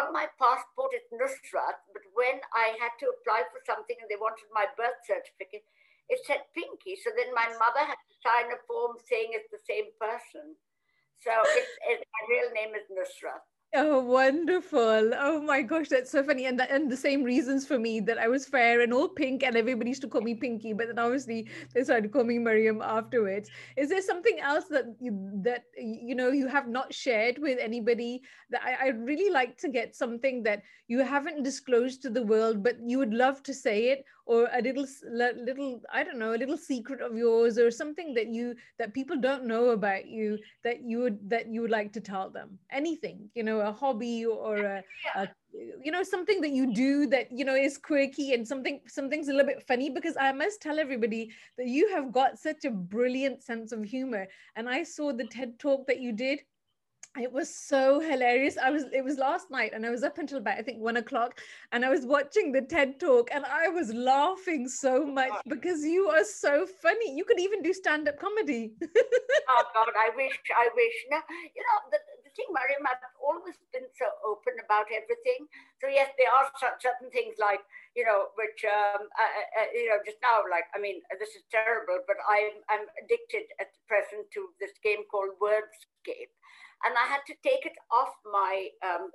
[0.00, 1.76] on my passport, it's Nusrat.
[1.92, 5.68] But when I had to apply for something and they wanted my birth certificate,
[6.08, 6.96] it said Pinky.
[6.96, 10.56] So then my mother had to sign a form saying it's the same person.
[11.20, 13.44] So it's, it's my real name is Nusrat.
[13.76, 15.10] Oh, wonderful.
[15.18, 16.46] Oh my gosh, that's so funny.
[16.46, 19.56] And, and the same reasons for me that I was fair and all pink, and
[19.56, 23.50] everybody used to call me Pinky, but then obviously they started calling me Mariam afterwards.
[23.76, 28.22] Is there something else that you, that you know you have not shared with anybody
[28.50, 32.62] that I, I'd really like to get something that you haven't disclosed to the world,
[32.62, 36.40] but you would love to say it, or a little little I don't know, a
[36.42, 40.82] little secret of yours, or something that you that people don't know about you that
[40.82, 42.58] you would that you would like to tell them.
[42.70, 44.82] Anything, you know a hobby or a,
[45.14, 45.28] a,
[45.82, 49.32] you know something that you do that you know is quirky and something something's a
[49.32, 53.42] little bit funny because i must tell everybody that you have got such a brilliant
[53.42, 54.26] sense of humor.
[54.56, 56.40] And i saw the ted talk that you did
[57.16, 58.56] it was so hilarious.
[58.58, 60.96] I was it was last night and i was up until about i think one
[60.96, 61.40] o'clock
[61.72, 65.40] and i was watching the ted talk and i was laughing so much oh.
[65.48, 67.14] because you are so funny.
[67.16, 68.72] You could even do stand-up comedy.
[69.46, 70.94] Oh god i wish i wish.
[71.10, 71.22] Now
[71.54, 71.98] you know the,
[72.34, 75.46] thing, Mariam, I've always been so open about everything.
[75.80, 77.62] So yes, there are certain things like,
[77.94, 79.32] you know, which, um, uh,
[79.62, 83.50] uh, you know, just now, like, I mean, this is terrible, but I'm, I'm addicted
[83.58, 86.34] at the present to this game called Wordscape.
[86.84, 89.14] And I had to take it off my um,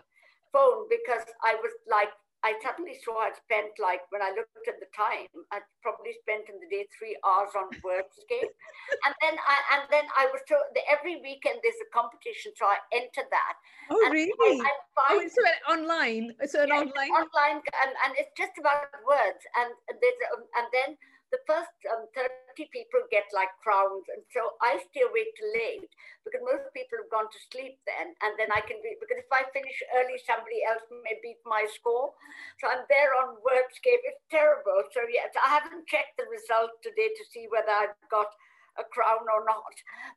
[0.52, 2.10] phone because I was like
[2.44, 6.48] I suddenly saw I'd spent like when I looked at the time, I'd probably spent
[6.48, 8.54] in the day three hours on Wordscape,
[9.06, 12.64] and then I and then I was told that every weekend there's a competition, so
[12.64, 13.56] I enter that.
[13.92, 14.64] Oh and really?
[14.64, 16.32] I, I find, oh, it's uh, online.
[16.40, 17.12] It's an yeah, online.
[17.12, 20.20] Online, and, and it's just about words, and there's
[20.56, 20.96] and then
[21.30, 24.06] the first um, 30 people get like crowns.
[24.10, 25.90] And so I stay awake till late
[26.26, 28.18] because most people have gone to sleep then.
[28.26, 31.70] And then I can be, because if I finish early, somebody else may beat my
[31.70, 32.14] score.
[32.58, 34.04] So I'm there on Wordscape.
[34.10, 34.82] It's terrible.
[34.90, 38.34] So yes, I haven't checked the result today to see whether I've got
[38.82, 39.76] a crown or not.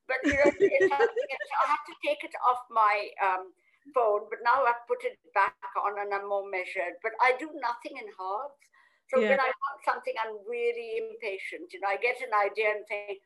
[0.08, 0.48] But you know,
[0.96, 3.52] I have to take it off my um,
[3.92, 4.32] phone.
[4.32, 6.96] But now I've put it back on and I'm more measured.
[7.04, 8.56] But I do nothing in halves.
[9.12, 9.36] So yeah.
[9.36, 11.68] when I want something, I'm really impatient.
[11.76, 13.20] You know, I get an idea and think,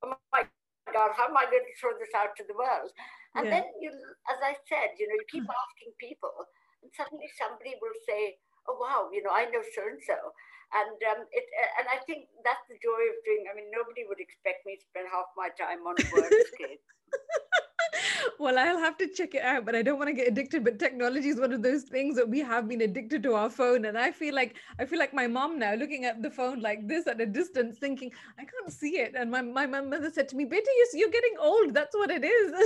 [0.00, 0.48] oh my
[0.88, 2.88] God, how am I going to throw this out to the world?
[3.36, 3.60] And yeah.
[3.60, 3.92] then you,
[4.32, 6.32] as I said, you know, you keep asking people,
[6.80, 8.36] and suddenly somebody will say,
[8.68, 10.16] "Oh wow, you know, I know so and so,"
[10.76, 11.46] and um, it,
[11.80, 13.48] and I think that's the joy of doing.
[13.48, 16.84] I mean, nobody would expect me to spend half my time on Wordscape.
[18.38, 20.64] well, I'll have to check it out, but I don't want to get addicted.
[20.64, 23.84] But technology is one of those things that we have been addicted to our phone.
[23.86, 26.86] And I feel like I feel like my mom now looking at the phone like
[26.88, 29.14] this at a distance, thinking, I can't see it.
[29.16, 30.60] And my, my mother said to me, beti,
[30.94, 31.74] you're getting old.
[31.74, 32.52] That's what it is.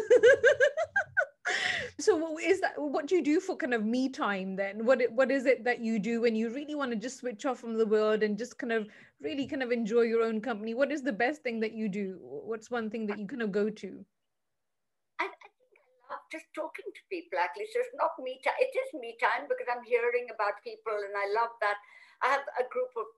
[1.99, 5.31] so is that what do you do for kind of me time then what what
[5.31, 7.87] is it that you do when you really want to just switch off from the
[7.87, 8.87] world and just kind of
[9.21, 12.19] really kind of enjoy your own company what is the best thing that you do
[12.21, 14.05] what's one thing that you kind of go to
[16.31, 17.71] just talking to people actually.
[17.71, 18.59] So it's not me time.
[18.59, 21.79] It is me time because I'm hearing about people and I love that.
[22.25, 23.09] I have a group of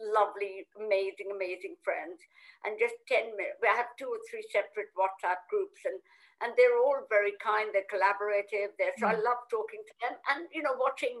[0.00, 2.22] lovely, amazing, amazing friends.
[2.64, 5.98] And just 10 minutes, I have two or three separate WhatsApp groups and
[6.38, 8.70] and they're all very kind, they're collaborative.
[8.78, 9.14] They're, so mm.
[9.14, 11.18] I love talking to them and, you know, watching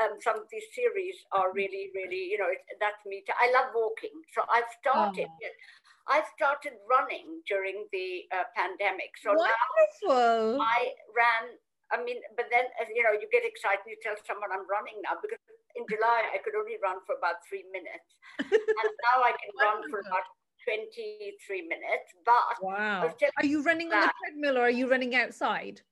[0.00, 3.26] um, some of these series are really, really, you know, it, that's me.
[3.26, 3.36] Time.
[3.36, 4.14] I love walking.
[4.32, 5.56] So I've started, oh.
[6.08, 9.14] I started running during the uh, pandemic.
[9.22, 10.58] So Wonderful.
[10.58, 11.54] now I ran.
[11.92, 13.84] I mean, but then you know, you get excited.
[13.86, 15.38] You tell someone I'm running now because
[15.76, 18.08] in July I could only run for about three minutes,
[18.40, 20.26] and now I can run for about
[20.66, 22.08] 23 minutes.
[22.24, 25.82] But wow, are you running on the treadmill or are you running outside?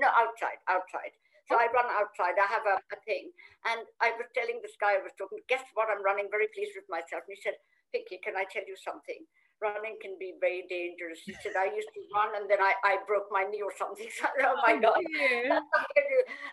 [0.00, 1.12] No, outside, outside.
[1.50, 2.38] So I run outside.
[2.38, 3.34] I have a, a, thing.
[3.66, 5.90] And I was telling this guy I was talking, guess what?
[5.90, 7.26] I'm running very pleased with myself.
[7.26, 7.58] And he said,
[7.92, 9.26] Pinky, can I tell you something?
[9.60, 11.20] running can be very dangerous.
[11.24, 14.08] He said, I used to run and then I, I broke my knee or something.
[14.20, 15.00] So, oh my oh, God.
[15.04, 15.60] Yeah.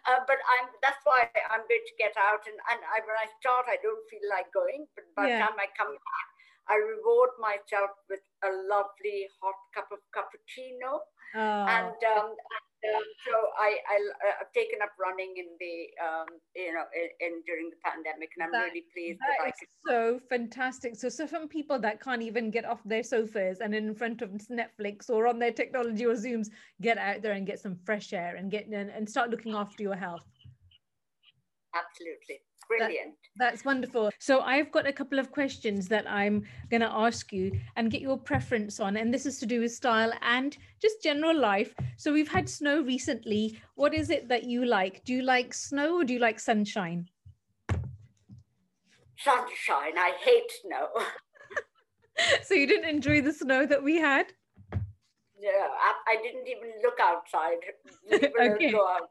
[0.07, 2.43] uh, but I'm, that's why I'm going to get out.
[2.45, 4.85] And, and I, when I start, I don't feel like going.
[4.93, 5.39] But by yeah.
[5.39, 6.27] the time I come back,
[6.67, 10.99] I reward myself with a lovely hot cup of cappuccino.
[11.35, 11.63] Oh.
[11.67, 12.35] And um,
[12.85, 13.97] um, so I, I
[14.27, 18.29] have uh, taken up running in the um, you know in, in, during the pandemic,
[18.37, 20.95] and I'm that, really pleased that, that is so fantastic.
[20.95, 24.29] So, so some people that can't even get off their sofas and in front of
[24.29, 26.49] Netflix or on their technology or Zooms,
[26.81, 29.81] get out there and get some fresh air and get and, and start looking after
[29.81, 30.25] your health.
[31.73, 32.39] Absolutely.
[32.67, 33.15] Brilliant.
[33.37, 34.11] That, that's wonderful.
[34.19, 38.01] So I've got a couple of questions that I'm going to ask you and get
[38.01, 38.97] your preference on.
[38.97, 41.73] And this is to do with style and just general life.
[41.97, 43.59] So we've had snow recently.
[43.75, 45.03] What is it that you like?
[45.05, 47.07] Do you like snow or do you like sunshine?
[49.17, 49.97] Sunshine.
[49.97, 50.89] I hate snow.
[52.43, 54.27] so you didn't enjoy the snow that we had?
[55.39, 57.57] Yeah, I, I didn't even look outside.
[58.11, 58.73] okay.
[58.73, 59.07] outside.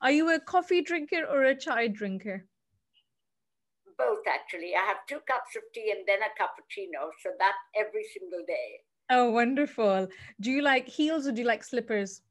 [0.00, 2.46] Are you a coffee drinker or a chai drinker?
[3.98, 4.74] Both actually.
[4.74, 7.10] I have two cups of tea and then a cappuccino.
[7.22, 8.80] So that every single day.
[9.10, 10.08] Oh, wonderful.
[10.40, 12.22] Do you like heels or do you like slippers?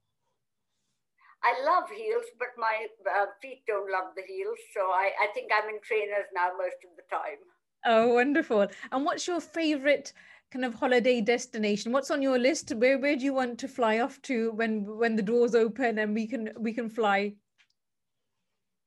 [1.44, 4.60] I love heels, but my uh, feet don't love the heels.
[4.74, 7.42] So I, I think I'm in trainers now most of the time.
[7.86, 8.68] Oh, wonderful.
[8.92, 10.14] And what's your favorite
[10.52, 11.92] kind of holiday destination?
[11.92, 12.72] What's on your list?
[12.76, 16.14] Where where do you want to fly off to when when the doors open and
[16.14, 17.34] we can we can fly?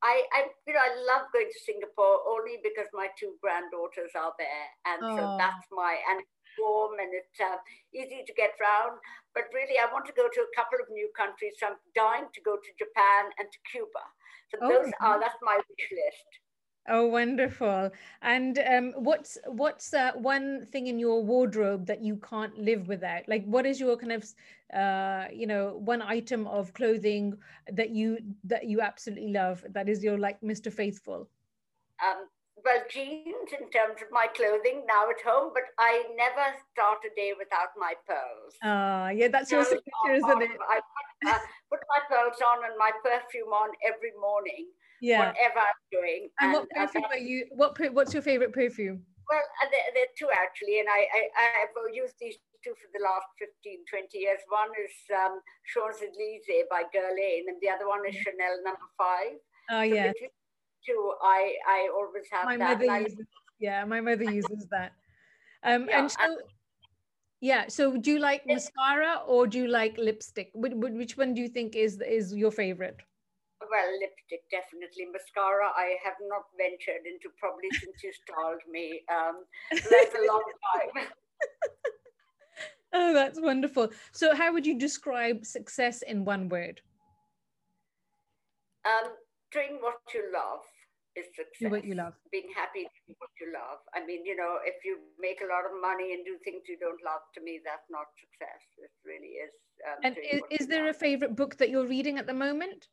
[0.04, 4.36] I, I, you know, I love going to Singapore only because my two granddaughters are
[4.36, 5.16] there, and oh.
[5.16, 7.56] so that's my and it's warm and it's uh,
[7.96, 9.00] easy to get around.
[9.32, 11.56] But really, I want to go to a couple of new countries.
[11.56, 14.04] So I'm dying to go to Japan and to Cuba.
[14.52, 16.28] So oh, those are that's my wish list.
[16.86, 17.90] Oh, wonderful!
[18.20, 23.26] And um, what's what's uh, one thing in your wardrobe that you can't live without?
[23.26, 24.24] Like, what is your kind of,
[24.72, 27.38] uh, you know, one item of clothing
[27.72, 29.64] that you that you absolutely love?
[29.70, 30.70] That is your like Mr.
[30.70, 31.26] Faithful.
[32.04, 32.28] Um,
[32.62, 37.14] well, jeans in terms of my clothing now at home, but I never start a
[37.16, 38.54] day without my pearls.
[38.62, 40.50] Ah, uh, yeah, that's your signature, isn't it?
[40.68, 41.38] I put, uh,
[41.70, 44.68] put my pearls on and my perfume on every morning
[45.04, 45.18] yeah.
[45.20, 46.32] whatever I'm doing.
[46.40, 47.46] And, and what perfume are you?
[47.52, 49.04] What what's your favorite perfume?
[49.28, 51.20] Well, uh, there, there are two actually, and I, I
[51.64, 54.40] I've used these two for the last 15, 20 years.
[54.48, 59.36] One is um, Champs Elysees by Guerlain, and the other one is Chanel Number Five.
[59.70, 60.12] Oh so yeah.
[60.86, 62.80] Two, I I always have my that.
[62.80, 63.26] Mother uses,
[63.58, 64.92] yeah, my mother uses that.
[65.62, 66.16] Um, yeah, and so.
[66.20, 66.36] And,
[67.40, 67.68] yeah.
[67.68, 70.50] So, do you like mascara or do you like lipstick?
[70.54, 73.00] Which, which one do you think is is your favorite?
[73.70, 75.06] Well, lipstick definitely.
[75.12, 79.02] Mascara, I have not ventured into probably since you styled me.
[79.10, 80.42] Um, that's a long
[80.74, 81.06] time.
[82.92, 83.90] oh, that's wonderful.
[84.12, 86.80] So, how would you describe success in one word?
[88.84, 89.12] Um,
[89.52, 90.60] doing what you love
[91.16, 91.70] is success.
[91.70, 92.14] What you love.
[92.30, 93.78] Being happy doing what you love.
[93.94, 96.76] I mean, you know, if you make a lot of money and do things you
[96.78, 98.62] don't love, to me, that's not success.
[98.78, 99.54] It really is.
[99.86, 100.96] Um, and is, is there love.
[100.96, 102.88] a favorite book that you're reading at the moment?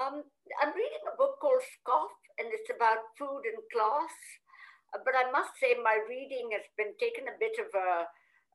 [0.00, 0.24] Um,
[0.60, 4.14] I'm reading a book called Scoff, and it's about food and class.
[4.94, 8.08] Uh, but I must say, my reading has been taken a bit of a,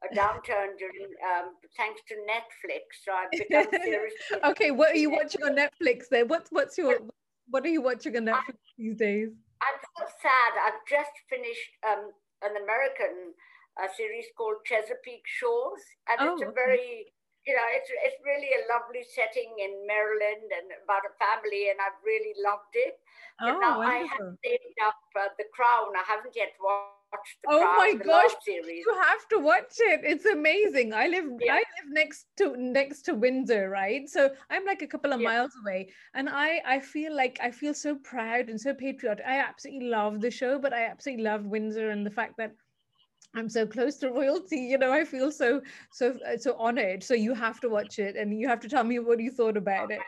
[0.06, 3.06] a downturn during um, thanks to Netflix.
[3.06, 4.42] So I've become seriously.
[4.50, 6.28] okay, what are you watching on Netflix then?
[6.28, 7.06] What's what's your
[7.50, 9.30] what are you watching on Netflix I, these days?
[9.62, 10.52] I'm so sad.
[10.58, 12.10] I've just finished um,
[12.42, 13.34] an American
[13.78, 17.14] uh, series called Chesapeake Shores, and oh, it's a very
[17.48, 21.80] you know, it's, it's really a lovely setting in Maryland and about a family, and
[21.80, 23.00] I've really loved it.
[23.40, 24.04] But oh, now wonderful.
[24.04, 25.96] I have saved up uh, The Crown.
[25.96, 28.84] I haven't yet watched The oh Crown, my gosh, series.
[28.84, 30.02] You have to watch it.
[30.04, 30.92] It's amazing.
[30.92, 31.54] I live yeah.
[31.54, 34.10] I live next to next to Windsor, right?
[34.10, 35.30] So I'm like a couple of yeah.
[35.32, 39.24] miles away, and I I feel like I feel so proud and so patriotic.
[39.26, 42.52] I absolutely love the show, but I absolutely love Windsor and the fact that
[43.36, 44.58] I'm so close to royalty.
[44.58, 45.62] You know, I feel so
[45.92, 47.04] so so honored.
[47.04, 49.58] So you have to watch it, and you have to tell me what you thought
[49.58, 50.02] about it.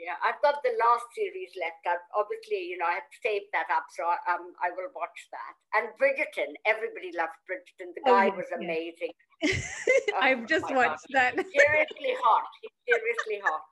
[0.00, 1.84] Yeah, I've got the last series left.
[1.84, 5.28] I've, obviously, you know, I have saved that up, so I, um, I will watch
[5.28, 5.52] that.
[5.76, 7.92] And Bridgerton, everybody loves Bridgerton.
[7.92, 9.12] The oh, guy oh, was amazing.
[9.44, 11.36] oh, I've just watched God.
[11.36, 11.36] that.
[11.36, 12.48] seriously hot.
[12.64, 13.68] He's seriously hot.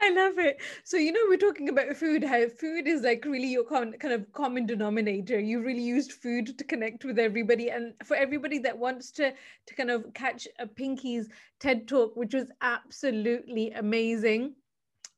[0.00, 0.60] I love it.
[0.84, 4.12] So, you know, we're talking about food, how food is like really your con- kind
[4.14, 5.38] of common denominator.
[5.38, 7.70] You really used food to connect with everybody.
[7.70, 9.32] And for everybody that wants to,
[9.66, 11.28] to kind of catch a Pinky's
[11.60, 14.54] TED talk, which was absolutely amazing.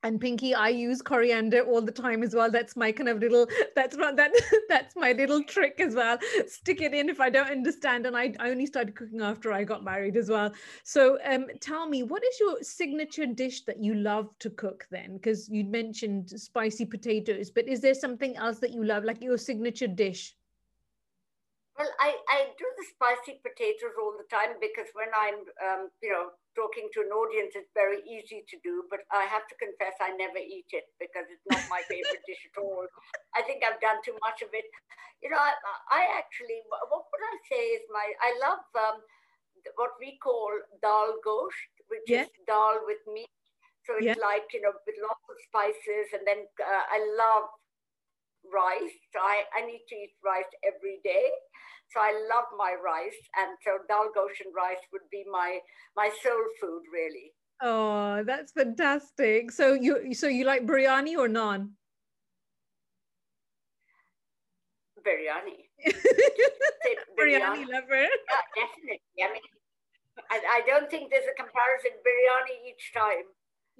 [0.02, 2.50] And pinky i use coriander all the time as well.
[2.50, 4.32] That's my kind of little that's not that
[4.68, 6.18] that's my little trick as well.
[6.46, 8.06] Stick it in if i don't understand.
[8.06, 10.52] And i, I only started cooking after i got married as well.
[10.84, 15.14] So um tell me what is your signature dish that you love to cook then?
[15.14, 19.38] Because you mentioned spicy potatoes but is there something else that you love like your
[19.38, 20.34] signature dish
[21.78, 26.10] well, I, I do the spicy potatoes all the time because when I'm, um, you
[26.10, 28.82] know, talking to an audience, it's very easy to do.
[28.90, 32.42] But I have to confess, I never eat it because it's not my favorite dish
[32.50, 32.82] at all.
[33.38, 34.66] I think I've done too much of it.
[35.22, 35.54] You know, I,
[35.86, 38.98] I actually, what would I say is my, I love um,
[39.78, 40.50] what we call
[40.82, 42.26] dal gosht, which yeah.
[42.26, 43.30] is dal with meat.
[43.86, 44.20] So it's yeah.
[44.20, 46.10] like, you know, with lots of spices.
[46.10, 47.54] And then uh, I love
[48.52, 48.96] rice.
[49.12, 51.28] So I, I need to eat rice every day.
[51.92, 55.58] So I love my rice, and so dal goshen rice would be my
[55.96, 57.32] my soul food, really.
[57.62, 59.50] Oh, that's fantastic.
[59.50, 61.72] So you so you like biryani or naan?
[65.00, 65.72] Biryani.
[67.16, 67.16] biryani.
[67.16, 68.04] biryani lover.
[68.04, 69.00] Yeah, definitely.
[69.16, 69.46] I mean,
[70.30, 73.26] I, I don't think there's a comparison biryani each time.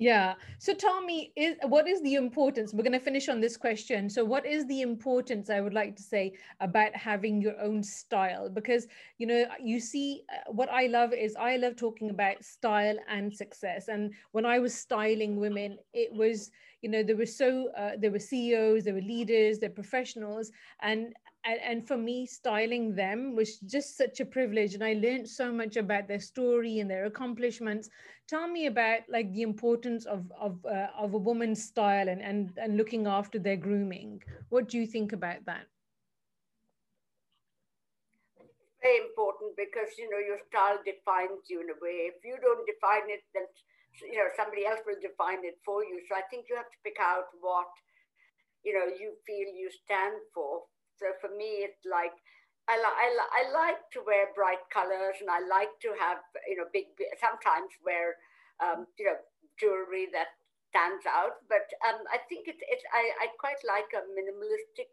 [0.01, 0.35] Yeah.
[0.61, 2.73] So Tommy, is what is the importance?
[2.73, 4.09] We're going to finish on this question.
[4.09, 5.51] So, what is the importance?
[5.51, 8.87] I would like to say about having your own style, because
[9.19, 13.35] you know, you see, uh, what I love is I love talking about style and
[13.35, 13.89] success.
[13.89, 18.13] And when I was styling women, it was you know there were so uh, there
[18.13, 21.13] were CEOs, there were leaders, there were professionals, and
[21.49, 24.75] and, and for me styling them was just such a privilege.
[24.75, 27.89] And i learned so much about their story and their accomplishments.
[28.29, 32.53] Tell me about like the importance of of, uh, of a woman's style and, and
[32.59, 34.23] and looking after their grooming.
[34.51, 35.65] What do you think about that?
[38.41, 42.13] It's very important because you know your style defines you in a way.
[42.13, 43.49] If you don't define it then
[44.05, 45.97] you know somebody else will define it for you.
[46.09, 47.73] So i think you have to pick out what
[48.65, 50.69] you know you feel you stand for
[50.99, 52.13] so for me, it's like
[52.69, 56.21] I, li- I, li- I like to wear bright colors and I like to have,
[56.45, 58.21] you know, big, sometimes wear,
[58.61, 59.17] um, you know,
[59.57, 60.37] jewelry that
[60.69, 61.41] stands out.
[61.49, 64.93] But um, I think it's, it's I, I quite like a minimalistic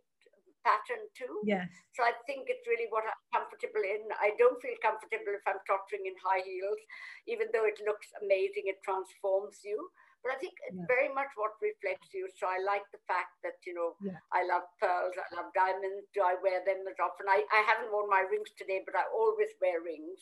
[0.64, 1.44] pattern too.
[1.46, 1.68] Yes.
[1.94, 4.08] So I think it's really what I'm comfortable in.
[4.18, 6.82] I don't feel comfortable if I'm tottering in high heels,
[7.30, 9.78] even though it looks amazing, it transforms you.
[10.26, 10.90] But I think it's yeah.
[10.90, 12.26] very much what reflects you.
[12.34, 14.18] So I like the fact that, you know, yeah.
[14.34, 16.10] I love pearls, I love diamonds.
[16.18, 17.30] Do I wear them as often?
[17.30, 20.18] I, I haven't worn my rings today, but I always wear rings.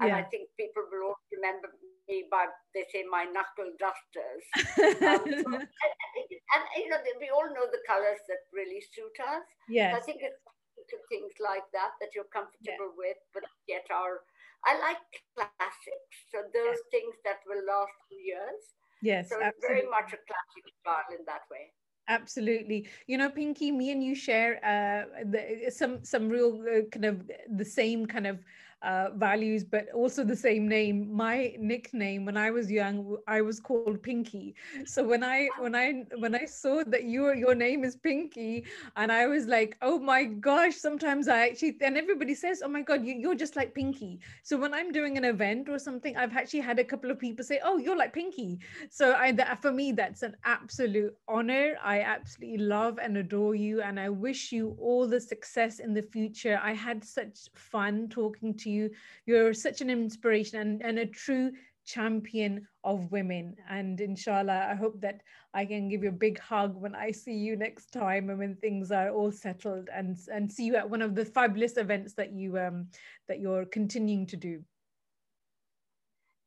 [0.00, 0.24] And yeah.
[0.24, 1.68] I think people will always remember
[2.08, 4.44] me by, they say, my knuckle dusters.
[5.04, 9.44] um, and, and, you know, we all know the colors that really suit us.
[9.68, 9.92] Yes.
[9.92, 10.40] So I think it's
[11.12, 14.24] things like that that you're comfortable with, but yet are,
[14.64, 15.04] I like
[15.36, 16.16] classics.
[16.32, 18.64] So those things that will last for years.
[19.02, 21.72] Yes, so it's very much a classic style in that way.
[22.08, 22.88] Absolutely.
[23.06, 27.30] You know, Pinky, me and you share uh, the, some some real uh, kind of
[27.50, 28.38] the same kind of
[28.82, 31.14] uh, values, but also the same name.
[31.14, 34.54] My nickname when I was young, I was called Pinky.
[34.84, 38.64] So when I when I when I saw that your your name is Pinky,
[38.96, 40.76] and I was like, oh my gosh!
[40.76, 44.20] Sometimes I actually and everybody says, oh my god, you, you're just like Pinky.
[44.42, 47.44] So when I'm doing an event or something, I've actually had a couple of people
[47.44, 48.58] say, oh, you're like Pinky.
[48.90, 51.76] So I that, for me, that's an absolute honor.
[51.82, 56.02] I absolutely love and adore you, and I wish you all the success in the
[56.02, 56.60] future.
[56.62, 58.71] I had such fun talking to you.
[59.26, 61.52] You're such an inspiration and, and a true
[61.84, 63.56] champion of women.
[63.68, 65.20] And inshallah, I hope that
[65.54, 68.56] I can give you a big hug when I see you next time and when
[68.56, 72.32] things are all settled and, and see you at one of the fabulous events that
[72.32, 72.86] you um
[73.28, 74.62] that you're continuing to do.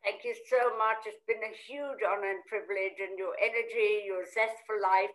[0.04, 1.02] Thank you so much.
[1.06, 5.10] It's been a huge honor and privilege, and your energy, your zest for life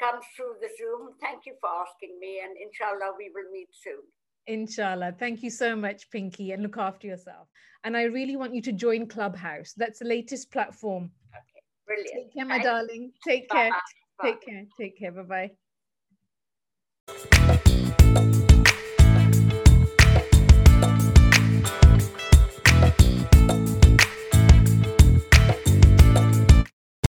[0.00, 1.12] comes through the Zoom.
[1.20, 4.00] Thank you for asking me, and inshallah, we will meet soon.
[4.46, 5.14] Inshallah.
[5.18, 7.48] Thank you so much, Pinky, and look after yourself.
[7.84, 9.72] And I really want you to join Clubhouse.
[9.76, 11.10] That's the latest platform.
[11.34, 12.12] Okay, brilliant.
[12.14, 13.12] Take care, my darling.
[13.26, 13.70] Take Bye-bye.
[13.70, 13.72] care.
[14.18, 14.30] Bye.
[14.30, 14.64] Take care.
[14.78, 15.12] Take care.
[15.12, 15.50] Bye
[18.16, 18.40] bye.